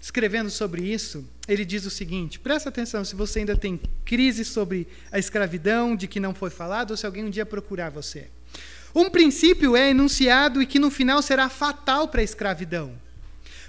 [0.00, 4.86] escrevendo sobre isso, ele diz o seguinte: presta atenção se você ainda tem crise sobre
[5.10, 8.30] a escravidão, de que não foi falado, ou se alguém um dia procurar você.
[8.94, 12.92] Um princípio é enunciado e que no final será fatal para a escravidão.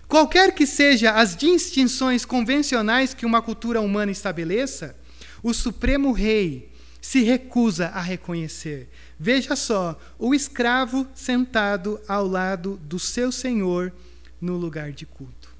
[0.07, 4.95] Qualquer que seja as distinções convencionais que uma cultura humana estabeleça,
[5.41, 8.89] o Supremo Rei se recusa a reconhecer.
[9.19, 13.91] Veja só, o escravo sentado ao lado do seu senhor
[14.39, 15.53] no lugar de culto.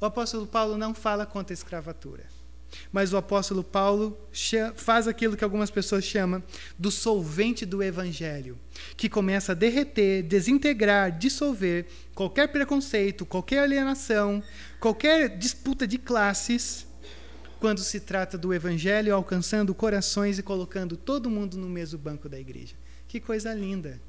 [0.00, 2.24] O apóstolo Paulo não fala contra a escravatura.
[2.90, 4.18] Mas o apóstolo Paulo
[4.74, 6.42] faz aquilo que algumas pessoas chamam
[6.78, 8.58] do solvente do evangelho,
[8.96, 14.42] que começa a derreter, desintegrar, dissolver qualquer preconceito, qualquer alienação,
[14.80, 16.86] qualquer disputa de classes,
[17.60, 22.38] quando se trata do evangelho alcançando corações e colocando todo mundo no mesmo banco da
[22.38, 22.74] igreja.
[23.06, 24.00] Que coisa linda!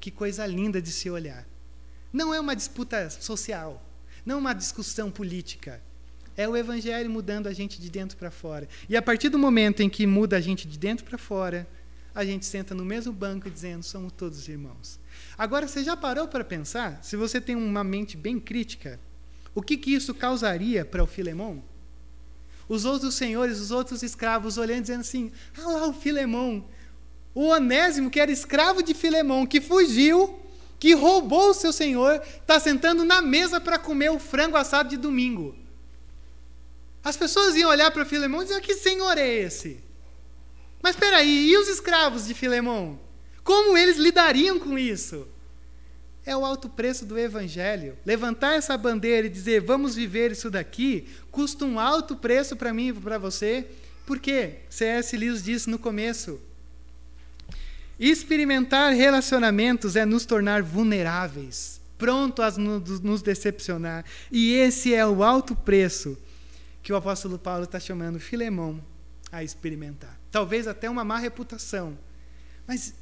[0.00, 1.46] Que coisa linda de se olhar.
[2.12, 3.82] Não é uma disputa social,
[4.26, 5.80] não é uma discussão política
[6.36, 8.68] é o evangelho mudando a gente de dentro para fora.
[8.88, 11.66] E a partir do momento em que muda a gente de dentro para fora,
[12.14, 14.98] a gente senta no mesmo banco dizendo: somos todos irmãos.
[15.36, 19.00] Agora, você já parou para pensar, se você tem uma mente bem crítica,
[19.54, 21.62] o que, que isso causaria para o Filemão?
[22.68, 26.64] Os outros senhores, os outros escravos olhando dizendo assim: ah lá o Filemão,
[27.34, 30.40] o Onésimo, que era escravo de Filemão, que fugiu,
[30.78, 34.96] que roubou o seu senhor, está sentando na mesa para comer o frango assado de
[34.96, 35.63] domingo.
[37.04, 39.78] As pessoas iam olhar para Filemão e dizer: que senhor é esse?
[40.82, 42.98] Mas espera aí, e os escravos de Filemão?
[43.42, 45.28] Como eles lidariam com isso?
[46.24, 47.98] É o alto preço do evangelho.
[48.06, 52.88] Levantar essa bandeira e dizer: vamos viver isso daqui, custa um alto preço para mim
[52.88, 53.66] e para você.
[54.06, 54.60] Por quê?
[54.70, 55.14] C.S.
[55.14, 56.40] Lewis disse no começo:
[58.00, 64.06] experimentar relacionamentos é nos tornar vulneráveis, pronto a nos decepcionar.
[64.32, 66.16] E esse é o alto preço
[66.84, 68.78] que o apóstolo Paulo está chamando Filemão
[69.32, 70.20] a experimentar.
[70.30, 71.98] Talvez até uma má reputação.
[72.66, 72.94] Mas,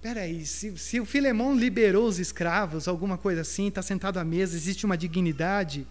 [0.00, 4.56] peraí, se, se o Filemão liberou os escravos, alguma coisa assim, está sentado à mesa,
[4.56, 5.84] existe uma dignidade,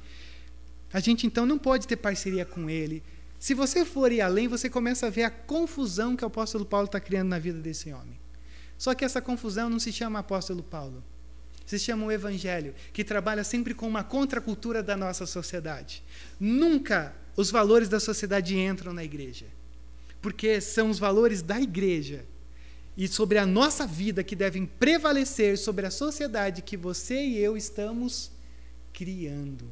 [0.93, 3.03] a gente então não pode ter parceria com ele.
[3.37, 6.85] Se você for ir além, você começa a ver a confusão que o apóstolo Paulo
[6.85, 8.17] está criando na vida desse homem.
[8.77, 11.03] Só que essa confusão não se chama apóstolo Paulo.
[11.65, 16.01] Se chama o Evangelho, que trabalha sempre com uma contracultura da nossa sociedade.
[16.39, 19.45] Nunca os valores da sociedade entram na igreja.
[20.21, 22.25] Porque são os valores da igreja
[22.97, 27.57] e sobre a nossa vida que devem prevalecer sobre a sociedade que você e eu
[27.57, 28.31] estamos
[28.93, 29.65] criando.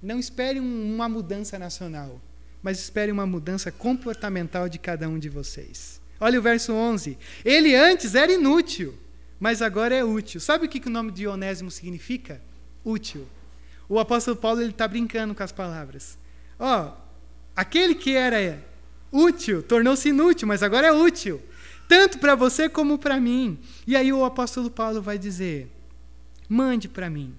[0.00, 2.20] Não espere uma mudança nacional,
[2.62, 6.00] mas espere uma mudança comportamental de cada um de vocês.
[6.20, 7.18] Olha o verso 11.
[7.44, 8.94] Ele antes era inútil,
[9.40, 10.40] mas agora é útil.
[10.40, 12.40] Sabe o que, o nome de Onésimo significa?
[12.84, 13.26] Útil.
[13.88, 16.16] O apóstolo Paulo está brincando com as palavras.
[16.58, 16.92] Ó,
[17.54, 18.62] aquele que era
[19.10, 21.40] útil tornou-se inútil, mas agora é útil
[21.88, 23.58] tanto para você como para mim.
[23.86, 25.70] E aí o apóstolo Paulo vai dizer:
[26.48, 27.34] mande para mim.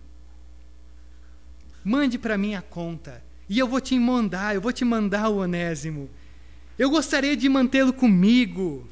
[1.84, 3.24] Mande para mim a conta.
[3.48, 6.10] E eu vou te mandar, eu vou te mandar o onésimo.
[6.80, 8.88] Eu gostaria de mantê-lo comigo.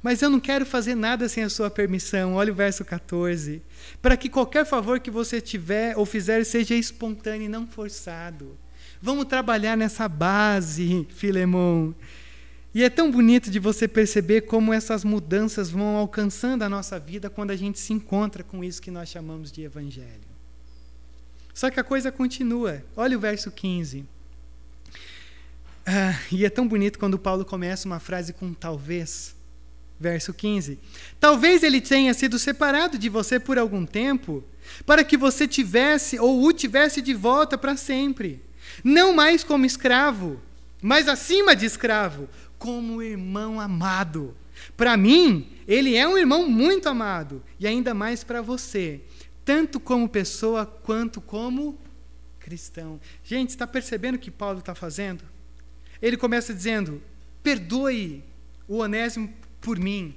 [0.00, 2.34] Mas eu não quero fazer nada sem a sua permissão.
[2.34, 3.62] Olha o verso 14.
[4.00, 8.56] Para que qualquer favor que você tiver ou fizer seja espontâneo e não forçado.
[9.04, 11.92] Vamos trabalhar nessa base, Filemão.
[12.72, 17.28] E é tão bonito de você perceber como essas mudanças vão alcançando a nossa vida
[17.28, 20.30] quando a gente se encontra com isso que nós chamamos de evangelho.
[21.52, 22.80] Só que a coisa continua.
[22.96, 24.06] Olha o verso 15.
[25.84, 29.34] Ah, e é tão bonito quando Paulo começa uma frase com talvez.
[29.98, 30.78] Verso 15.
[31.18, 34.44] Talvez ele tenha sido separado de você por algum tempo,
[34.86, 38.40] para que você tivesse ou o tivesse de volta para sempre.
[38.82, 40.40] Não mais como escravo,
[40.80, 44.36] mas acima de escravo, como irmão amado.
[44.76, 49.00] Para mim, ele é um irmão muito amado, e ainda mais para você,
[49.44, 51.78] tanto como pessoa quanto como
[52.38, 53.00] cristão.
[53.24, 55.24] Gente, está percebendo o que Paulo está fazendo?
[56.00, 57.00] Ele começa dizendo:
[57.42, 58.24] perdoe
[58.66, 60.14] o Onésimo por mim,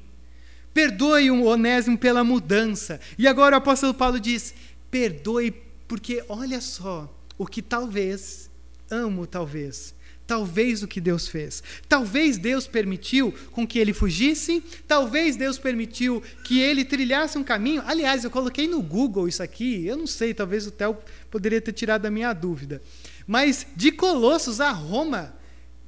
[0.73, 2.99] perdoe o Onésimo pela mudança.
[3.17, 4.53] E agora o apóstolo Paulo diz:
[4.89, 5.51] perdoe,
[5.87, 8.49] porque olha só, o que talvez,
[8.89, 9.95] amo talvez,
[10.27, 11.61] Talvez o que Deus fez.
[11.87, 14.63] Talvez Deus permitiu com que ele fugisse.
[14.87, 17.83] Talvez Deus permitiu que ele trilhasse um caminho.
[17.85, 19.85] Aliás, eu coloquei no Google isso aqui.
[19.85, 20.97] Eu não sei, talvez o Theo
[21.29, 22.81] poderia ter tirado a minha dúvida.
[23.27, 25.35] Mas de Colossos a Roma,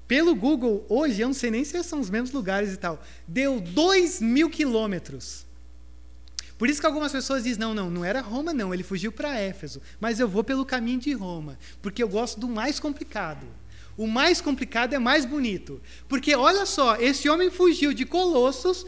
[0.08, 3.60] pelo Google, hoje, eu não sei nem se são os mesmos lugares e tal, deu
[3.60, 5.47] dois mil quilômetros.
[6.58, 9.40] Por isso que algumas pessoas dizem: não, não, não era Roma, não, ele fugiu para
[9.40, 9.82] Éfeso.
[10.00, 13.46] Mas eu vou pelo caminho de Roma, porque eu gosto do mais complicado.
[13.96, 15.82] O mais complicado é mais bonito.
[16.08, 18.86] Porque olha só, esse homem fugiu de Colossos,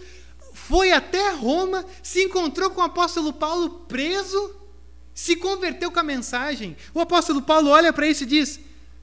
[0.54, 4.56] foi até Roma, se encontrou com o apóstolo Paulo preso,
[5.14, 6.78] se converteu com a mensagem.
[6.94, 8.60] O apóstolo Paulo olha para isso e diz: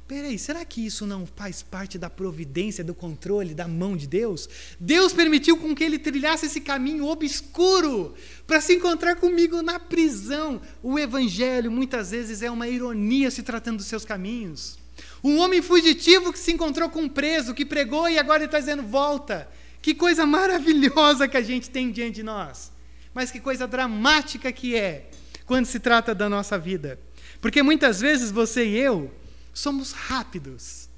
[0.09, 4.49] Peraí, será que isso não faz parte da providência, do controle, da mão de Deus?
[4.79, 8.15] Deus permitiu com que ele trilhasse esse caminho obscuro
[8.47, 10.61] para se encontrar comigo na prisão.
[10.81, 14.79] O evangelho muitas vezes é uma ironia se tratando dos seus caminhos.
[15.25, 18.85] Um homem fugitivo que se encontrou com um preso, que pregou e agora está dizendo:
[18.85, 19.49] volta.
[19.83, 22.71] Que coisa maravilhosa que a gente tem diante de nós.
[23.13, 25.11] Mas que coisa dramática que é
[25.47, 26.99] quando se trata da nossa vida.
[27.41, 29.13] Porque muitas vezes você e eu
[29.59, 30.91] somos rápidos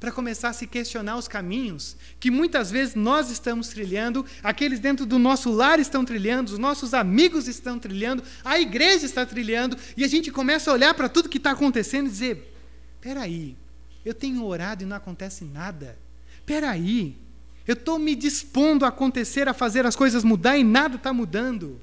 [0.00, 5.06] para começar a se questionar os caminhos que muitas vezes nós estamos trilhando, aqueles dentro
[5.06, 10.02] do nosso lar estão trilhando, os nossos amigos estão trilhando, a igreja está trilhando, e
[10.02, 12.52] a gente começa a olhar para tudo que está acontecendo e dizer:
[13.00, 13.56] peraí,
[14.04, 15.96] eu tenho orado e não acontece nada.
[16.44, 17.16] Peraí,
[17.64, 21.80] eu estou me dispondo a acontecer, a fazer as coisas mudar e nada está mudando.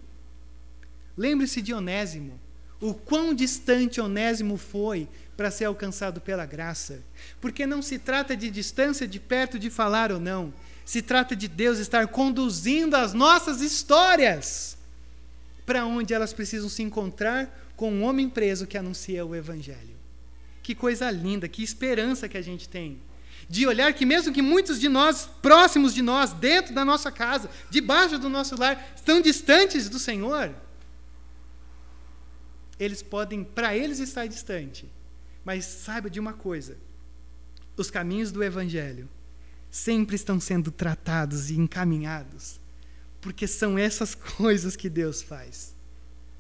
[1.16, 2.38] Lembre-se de Onésimo.
[2.82, 7.02] O quão distante Onésimo foi para ser alcançado pela graça.
[7.42, 10.54] Porque não se trata de distância, de perto, de falar ou não.
[10.86, 14.78] Se trata de Deus estar conduzindo as nossas histórias
[15.66, 19.96] para onde elas precisam se encontrar com um homem preso que anuncia o Evangelho.
[20.64, 23.00] Que coisa linda, que esperança que a gente tem.
[23.48, 27.50] De olhar que, mesmo que muitos de nós, próximos de nós, dentro da nossa casa,
[27.70, 30.54] debaixo do nosso lar, estão distantes do Senhor,
[32.80, 34.90] eles podem, para eles, estar distante.
[35.44, 36.78] Mas saiba de uma coisa:
[37.76, 39.08] os caminhos do Evangelho
[39.70, 42.60] sempre estão sendo tratados e encaminhados,
[43.22, 45.76] porque são essas coisas que Deus faz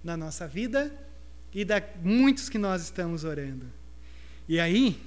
[0.03, 0.91] na nossa vida
[1.53, 3.65] e da muitos que nós estamos orando.
[4.47, 4.99] E aí,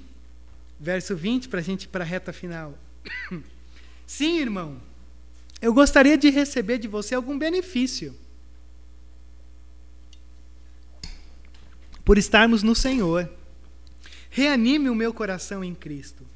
[0.78, 2.78] verso 20, para a gente ir para a reta final.
[4.06, 4.80] Sim, irmão,
[5.60, 8.14] eu gostaria de receber de você algum benefício.
[12.04, 13.30] Por estarmos no Senhor.
[14.30, 16.26] Reanime o meu coração em Cristo.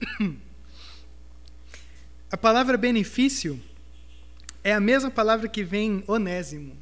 [2.30, 3.60] A palavra benefício
[4.62, 6.76] é a mesma palavra que vem onésimo.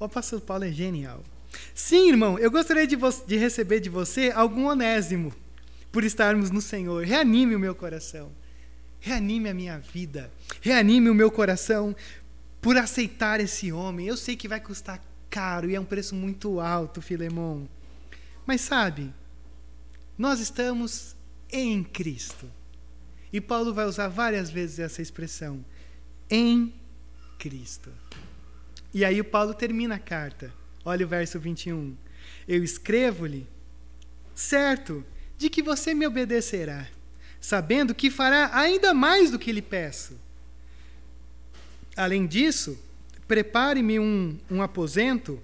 [0.00, 1.22] O apóstolo Paulo é genial.
[1.74, 5.32] Sim, irmão, eu gostaria de, de receber de você algum onésimo
[5.92, 7.04] por estarmos no Senhor.
[7.04, 8.32] Reanime o meu coração.
[8.98, 11.94] reanime a minha vida, reanime o meu coração
[12.60, 14.06] por aceitar esse homem.
[14.06, 15.02] Eu sei que vai custar
[15.32, 17.66] caro e é um preço muito alto, Filemão.
[18.44, 19.10] Mas sabe,
[20.18, 21.16] nós estamos
[21.50, 22.46] em Cristo.
[23.32, 25.64] E Paulo vai usar várias vezes essa expressão,
[26.28, 26.74] em
[27.38, 27.90] Cristo.
[28.92, 30.52] E aí o Paulo termina a carta.
[30.84, 31.96] Olha o verso 21.
[32.46, 33.48] Eu escrevo-lhe,
[34.34, 35.02] certo,
[35.38, 36.86] de que você me obedecerá,
[37.40, 40.20] sabendo que fará ainda mais do que lhe peço.
[41.96, 42.78] Além disso,
[43.32, 45.40] prepare-me um, um aposento,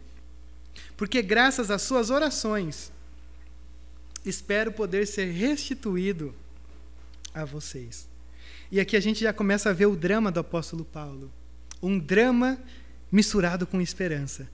[0.94, 2.92] porque graças às suas orações
[4.26, 6.34] espero poder ser restituído
[7.32, 8.06] a vocês.
[8.70, 11.32] E aqui a gente já começa a ver o drama do apóstolo Paulo.
[11.82, 12.58] Um drama
[13.10, 14.50] misturado com esperança.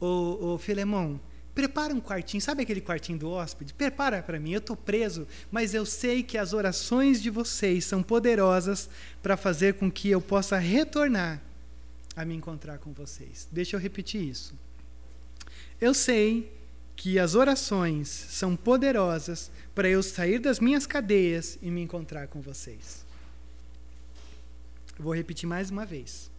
[0.00, 1.20] Ô, ô Filemão,
[1.54, 3.74] prepara um quartinho, sabe aquele quartinho do hóspede?
[3.74, 8.02] Prepara para mim, eu estou preso, mas eu sei que as orações de vocês são
[8.02, 8.88] poderosas
[9.22, 11.42] para fazer com que eu possa retornar
[12.16, 13.48] a me encontrar com vocês.
[13.50, 14.54] Deixa eu repetir isso.
[15.80, 16.52] Eu sei
[16.96, 22.40] que as orações são poderosas para eu sair das minhas cadeias e me encontrar com
[22.40, 23.06] vocês.
[24.98, 26.30] Vou repetir mais uma vez.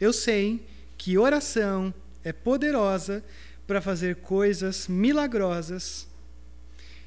[0.00, 0.66] Eu sei
[0.98, 1.94] que oração
[2.24, 3.24] é poderosa
[3.66, 6.08] para fazer coisas milagrosas,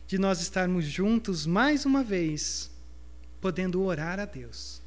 [0.07, 2.71] de nós estarmos juntos mais uma vez,
[3.41, 4.81] podendo orar a Deus.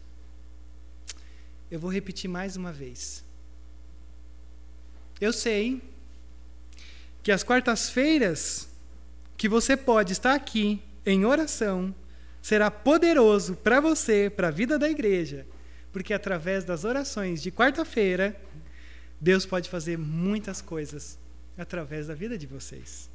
[1.71, 3.25] Eu vou repetir mais uma vez.
[5.21, 5.83] Eu sei
[7.23, 8.69] que as quartas-feiras
[9.37, 11.95] que você pode estar aqui em oração
[12.41, 15.47] será poderoso para você, para a vida da igreja,
[15.93, 18.41] porque através das orações de quarta-feira,
[19.21, 21.19] Deus pode fazer muitas coisas
[21.57, 23.11] através da vida de vocês.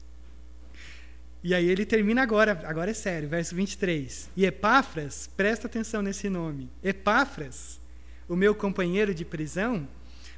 [1.43, 4.29] E aí ele termina agora, agora é sério, verso 23.
[4.35, 6.69] E Epáfras, presta atenção nesse nome.
[6.81, 7.81] Epáfras,
[8.27, 9.87] o meu companheiro de prisão,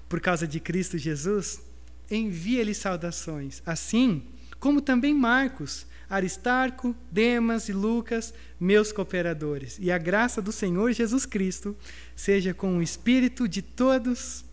[0.07, 1.61] por causa de Cristo Jesus,
[2.09, 4.23] envia-lhe saudações, assim
[4.59, 9.77] como também Marcos, Aristarco, Demas e Lucas, meus cooperadores.
[9.79, 11.75] E a graça do Senhor Jesus Cristo
[12.15, 14.45] seja com o espírito de todos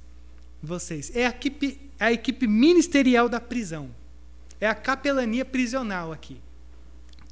[0.62, 1.14] vocês.
[1.14, 3.90] É a equipe, a equipe ministerial da prisão.
[4.60, 6.38] É a capelania prisional aqui.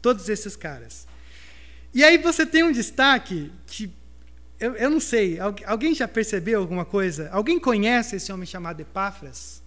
[0.03, 1.07] Todos esses caras.
[1.93, 3.91] E aí você tem um destaque que
[4.61, 7.31] eu, eu não sei, alguém já percebeu alguma coisa?
[7.33, 9.63] Alguém conhece esse homem chamado Epáfras?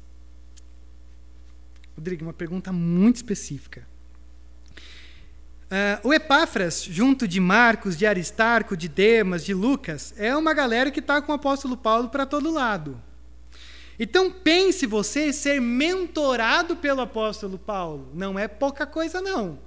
[1.98, 3.88] Rodrigo, uma pergunta muito específica.
[5.64, 10.92] Uh, o Epáfras, junto de Marcos, de Aristarco, de Demas, de Lucas, é uma galera
[10.92, 13.02] que está com o apóstolo Paulo para todo lado.
[13.98, 18.10] Então pense você ser mentorado pelo apóstolo Paulo.
[18.14, 19.58] Não é pouca coisa, não.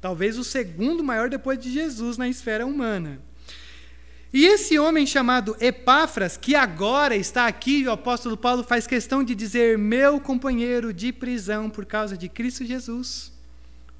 [0.00, 3.20] Talvez o segundo maior depois de Jesus na esfera humana.
[4.34, 9.32] E esse homem chamado Epáfras, que agora está aqui, o apóstolo Paulo faz questão de
[9.32, 13.32] dizer, meu companheiro de prisão por causa de Cristo Jesus.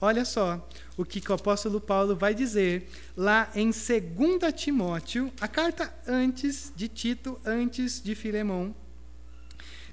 [0.01, 5.47] Olha só o que, que o apóstolo Paulo vai dizer lá em 2 Timóteo, a
[5.47, 8.75] carta antes de Tito, antes de Filemão.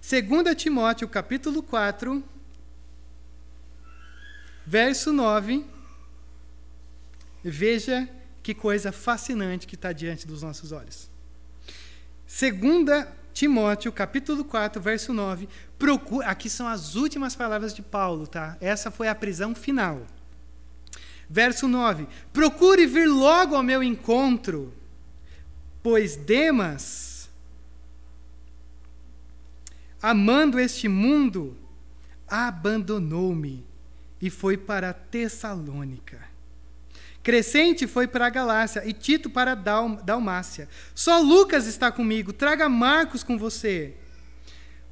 [0.02, 2.24] 2 Timóteo, capítulo 4,
[4.66, 5.64] verso 9.
[7.44, 8.10] Veja
[8.42, 11.10] que coisa fascinante que está diante dos nossos olhos.
[12.28, 15.48] 2 Timóteo, capítulo 4, verso 9.
[15.80, 18.58] Procura, aqui são as últimas palavras de Paulo, tá?
[18.60, 20.06] Essa foi a prisão final.
[21.30, 24.74] Verso 9: Procure vir logo ao meu encontro,
[25.82, 27.30] pois Demas,
[30.02, 31.58] amando este mundo,
[32.28, 33.66] abandonou-me
[34.22, 36.31] e foi para Tessalônica.
[37.24, 40.68] Crescente foi para a Galácia e Tito para a Dalmácia.
[40.96, 43.94] Só Lucas está comigo, traga Marcos com você,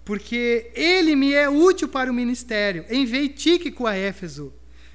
[0.05, 2.85] porque ele me é útil para o ministério.
[2.89, 4.53] Enviei Tíquico a Éfeso.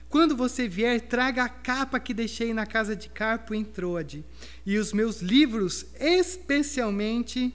[0.08, 4.24] Quando você vier, traga a capa que deixei na casa de Carpo em Troade,
[4.64, 7.52] e os meus livros, especialmente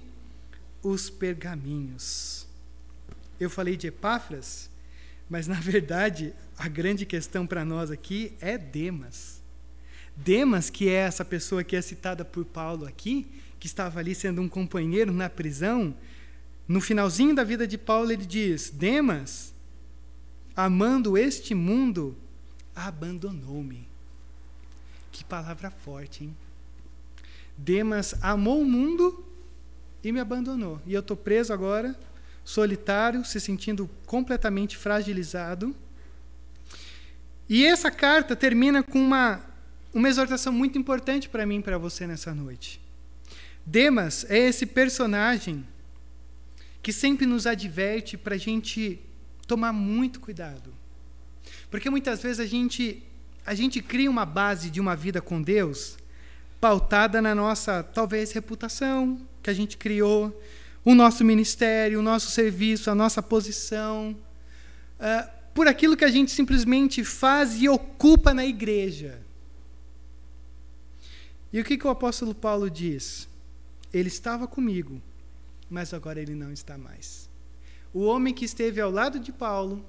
[0.84, 2.45] os pergaminhos.
[3.39, 4.69] Eu falei de Epáfras,
[5.30, 9.38] mas na verdade a grande questão para nós aqui é Demas.
[10.22, 13.26] Demas, que é essa pessoa que é citada por Paulo aqui,
[13.57, 15.95] que estava ali sendo um companheiro na prisão,
[16.67, 19.53] no finalzinho da vida de Paulo ele diz: Demas,
[20.53, 22.17] amando este mundo,
[22.76, 23.88] abandonou-me.
[25.09, 26.36] Que palavra forte, hein?
[27.57, 29.26] Demas amou o mundo
[30.03, 30.82] e me abandonou.
[30.86, 31.97] E eu estou preso agora,
[32.43, 35.74] solitário, se sentindo completamente fragilizado.
[37.47, 39.49] E essa carta termina com uma
[39.93, 42.79] uma exortação muito importante para mim e para você nessa noite.
[43.65, 45.65] Demas é esse personagem
[46.81, 48.99] que sempre nos adverte para a gente
[49.45, 50.73] tomar muito cuidado.
[51.69, 53.03] Porque muitas vezes a gente,
[53.45, 55.97] a gente cria uma base de uma vida com Deus
[56.59, 60.41] pautada na nossa, talvez, reputação que a gente criou,
[60.83, 64.15] o nosso ministério, o nosso serviço, a nossa posição,
[64.99, 69.19] uh, por aquilo que a gente simplesmente faz e ocupa na igreja.
[71.52, 73.28] E o que, que o apóstolo Paulo diz?
[73.91, 75.02] Ele estava comigo,
[75.70, 77.30] mas agora ele não está mais.
[77.93, 79.84] O homem que esteve ao lado de Paulo,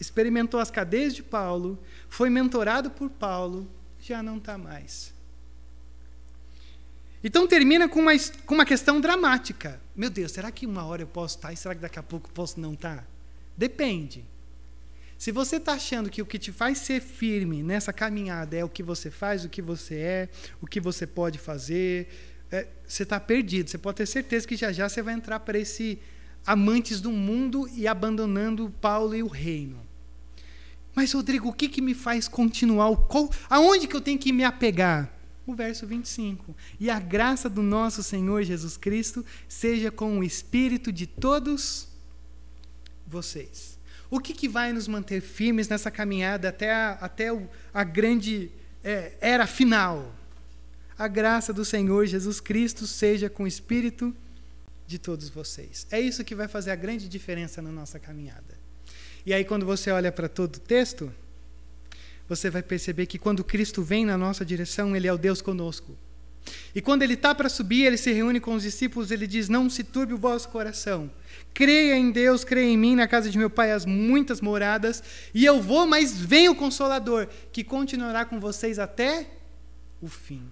[0.00, 3.68] experimentou as cadeias de Paulo, foi mentorado por Paulo,
[4.00, 5.12] já não está mais.
[7.22, 8.12] Então termina com uma,
[8.46, 9.80] com uma questão dramática.
[9.96, 12.28] Meu Deus, será que uma hora eu posso estar e será que daqui a pouco
[12.28, 13.04] eu posso não estar?
[13.56, 14.24] Depende.
[15.18, 18.68] Se você está achando que o que te faz ser firme nessa caminhada é o
[18.68, 20.28] que você faz, o que você é,
[20.62, 22.08] o que você pode fazer,
[22.52, 23.68] é, você está perdido.
[23.68, 25.98] Você pode ter certeza que já já você vai entrar para esse
[26.46, 29.84] amantes do mundo e abandonando Paulo e o reino.
[30.94, 32.94] Mas, Rodrigo, o que, que me faz continuar?
[32.96, 35.12] Qual, aonde que eu tenho que me apegar?
[35.46, 36.54] O verso 25.
[36.78, 41.88] E a graça do nosso Senhor Jesus Cristo seja com o espírito de todos
[43.06, 43.77] vocês.
[44.10, 47.28] O que, que vai nos manter firmes nessa caminhada até a, até
[47.74, 48.50] a grande
[48.82, 50.14] é, era final?
[50.98, 54.14] A graça do Senhor Jesus Cristo seja com o espírito
[54.86, 55.86] de todos vocês.
[55.90, 58.58] É isso que vai fazer a grande diferença na nossa caminhada.
[59.26, 61.12] E aí, quando você olha para todo o texto,
[62.26, 65.96] você vai perceber que quando Cristo vem na nossa direção, Ele é o Deus conosco.
[66.74, 69.68] E quando ele está para subir, ele se reúne com os discípulos, ele diz: Não
[69.68, 71.10] se turbe o vosso coração.
[71.52, 75.02] Creia em Deus, creia em mim, na casa de meu pai as muitas moradas,
[75.34, 79.28] e eu vou, mas vem o Consolador, que continuará com vocês até
[80.00, 80.42] o fim.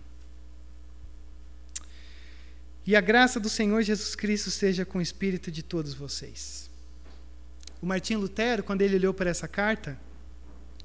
[2.87, 6.70] E a graça do Senhor Jesus Cristo seja com o espírito de todos vocês.
[7.80, 9.99] O Martim Lutero, quando ele olhou para essa carta,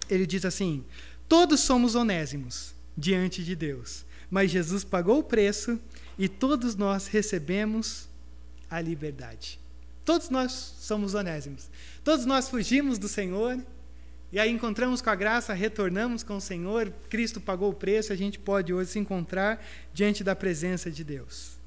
[0.09, 0.83] ele diz assim:
[1.27, 5.77] Todos somos onésimos diante de Deus mas Jesus pagou o preço
[6.17, 8.07] e todos nós recebemos
[8.69, 9.59] a liberdade.
[10.05, 11.69] Todos nós somos onésimos.
[12.01, 13.59] Todos nós fugimos do Senhor
[14.31, 16.91] e aí encontramos com a graça, retornamos com o Senhor.
[17.09, 19.61] Cristo pagou o preço, a gente pode hoje se encontrar
[19.93, 21.57] diante da presença de Deus.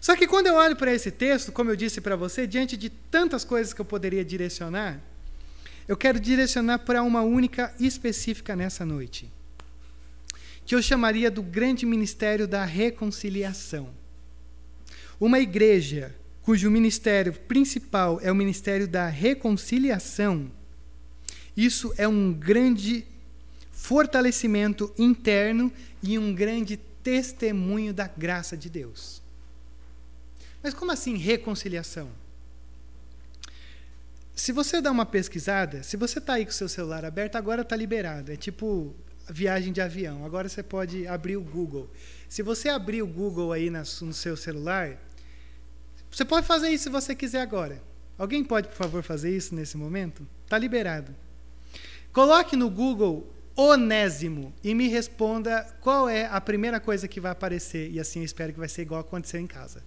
[0.00, 2.90] Só que quando eu olho para esse texto, como eu disse para você, diante de
[2.90, 5.00] tantas coisas que eu poderia direcionar,
[5.88, 9.28] eu quero direcionar para uma única específica nessa noite
[10.64, 13.90] que eu chamaria do grande ministério da reconciliação.
[15.20, 20.50] Uma igreja cujo ministério principal é o ministério da reconciliação,
[21.56, 23.04] isso é um grande
[23.70, 29.20] fortalecimento interno e um grande testemunho da graça de Deus.
[30.62, 32.10] Mas como assim reconciliação?
[34.34, 37.62] Se você dá uma pesquisada, se você está aí com o seu celular aberto, agora
[37.62, 38.32] está liberado.
[38.32, 38.94] É tipo
[39.28, 40.24] viagem de avião.
[40.24, 41.90] Agora você pode abrir o Google.
[42.28, 44.98] Se você abrir o Google aí no seu celular,
[46.10, 47.82] você pode fazer isso se você quiser agora.
[48.18, 50.26] Alguém pode, por favor, fazer isso nesse momento?
[50.44, 51.14] Está liberado.
[52.12, 57.90] Coloque no Google onésimo e me responda qual é a primeira coisa que vai aparecer.
[57.90, 59.82] E assim eu espero que vai ser igual aconteceu em casa.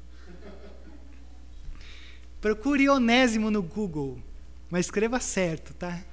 [2.41, 4.21] Procure onésimo no Google,
[4.69, 6.03] mas escreva certo, tá?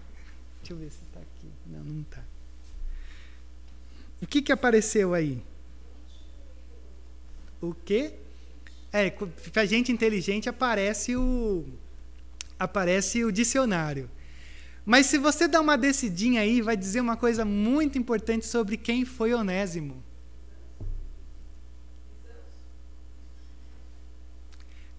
[0.60, 1.48] Deixa eu ver se está aqui.
[1.66, 2.21] Não, não está.
[4.22, 5.42] O que, que apareceu aí?
[7.60, 8.14] O quê?
[8.92, 9.10] É,
[9.52, 11.64] para gente inteligente aparece o
[12.58, 14.08] aparece o dicionário.
[14.86, 19.04] Mas se você dá uma decidinha aí, vai dizer uma coisa muito importante sobre quem
[19.04, 20.02] foi Onésimo.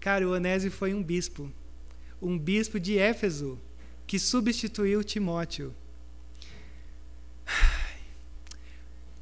[0.00, 1.50] Cara, o Onésimo foi um bispo.
[2.20, 3.58] Um bispo de Éfeso
[4.06, 5.74] que substituiu Timóteo.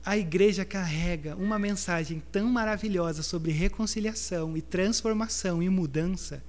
[0.04, 6.42] A igreja carrega uma mensagem tão maravilhosa sobre reconciliação e transformação e mudança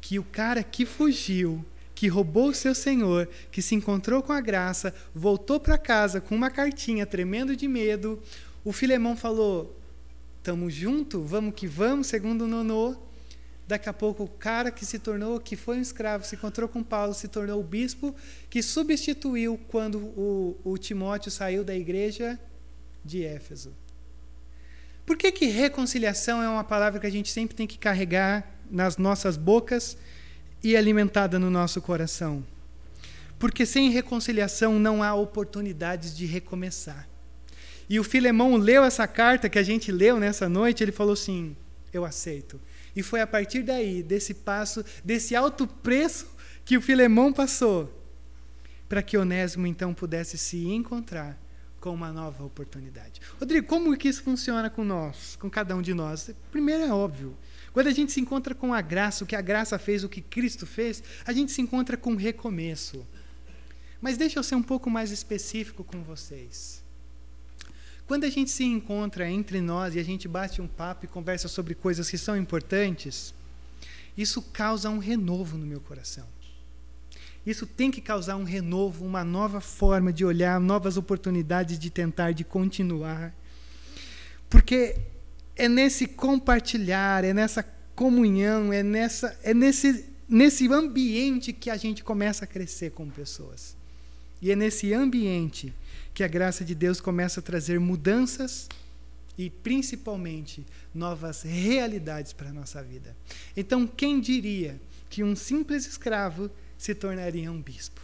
[0.00, 1.64] que o cara que fugiu,
[1.94, 6.36] que roubou o seu senhor, que se encontrou com a graça, voltou para casa com
[6.36, 8.22] uma cartinha tremendo de medo.
[8.64, 9.76] O Filemão falou:
[10.40, 12.96] "Tamo junto, vamos que vamos", segundo o Nonô.
[13.66, 16.84] Daqui a pouco o cara que se tornou, que foi um escravo, se encontrou com
[16.84, 18.14] Paulo, se tornou o bispo
[18.48, 22.38] que substituiu quando o, o Timóteo saiu da igreja
[23.06, 23.72] de Éfeso.
[25.06, 28.96] Por que, que reconciliação é uma palavra que a gente sempre tem que carregar nas
[28.96, 29.96] nossas bocas
[30.62, 32.44] e alimentada no nosso coração?
[33.38, 37.08] Porque sem reconciliação não há oportunidades de recomeçar.
[37.88, 41.56] e o Filemão leu essa carta que a gente leu nessa noite, ele falou assim:
[41.92, 42.60] Eu aceito.
[42.96, 46.26] E foi a partir daí, desse passo, desse alto preço
[46.64, 47.92] que o Filemão passou,
[48.88, 51.38] para que Onésimo então pudesse se encontrar
[51.86, 53.20] com uma nova oportunidade.
[53.38, 56.28] Rodrigo, como que isso funciona com nós, com cada um de nós?
[56.50, 57.36] Primeiro é óbvio.
[57.72, 60.20] Quando a gente se encontra com a graça, o que a graça fez, o que
[60.20, 63.06] Cristo fez, a gente se encontra com um recomeço.
[64.00, 66.82] Mas deixa eu ser um pouco mais específico com vocês.
[68.04, 71.46] Quando a gente se encontra entre nós e a gente bate um papo e conversa
[71.46, 73.32] sobre coisas que são importantes,
[74.18, 76.26] isso causa um renovo no meu coração.
[77.46, 82.32] Isso tem que causar um renovo, uma nova forma de olhar, novas oportunidades de tentar,
[82.32, 83.32] de continuar.
[84.50, 84.96] Porque
[85.54, 87.62] é nesse compartilhar, é nessa
[87.94, 93.76] comunhão, é, nessa, é nesse, nesse ambiente que a gente começa a crescer como pessoas.
[94.42, 95.72] E é nesse ambiente
[96.12, 98.68] que a graça de Deus começa a trazer mudanças
[99.38, 103.16] e principalmente novas realidades para a nossa vida.
[103.56, 108.00] Então, quem diria que um simples escravo se tornaria um bispo?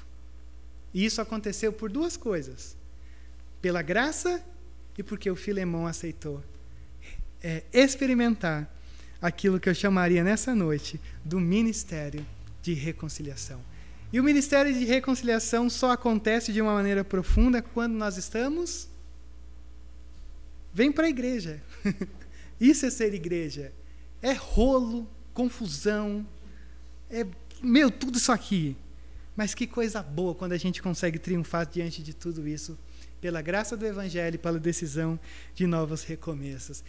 [0.93, 2.77] E isso aconteceu por duas coisas:
[3.61, 4.43] pela graça
[4.97, 6.43] e porque o Filemão aceitou
[7.43, 8.71] é, experimentar
[9.21, 12.25] aquilo que eu chamaria nessa noite do ministério
[12.63, 13.61] de reconciliação.
[14.13, 18.89] E o ministério de reconciliação só acontece de uma maneira profunda quando nós estamos.
[20.73, 21.63] Vem para a igreja.
[22.61, 23.73] Isso é ser igreja.
[24.21, 26.27] É rolo, confusão,
[27.09, 27.27] é
[27.63, 28.77] meu tudo isso aqui.
[29.35, 32.79] Mas que coisa boa quando a gente consegue triunfar diante de tudo isso
[33.21, 35.19] pela graça do Evangelho, pela decisão
[35.55, 36.83] de novos recomeços.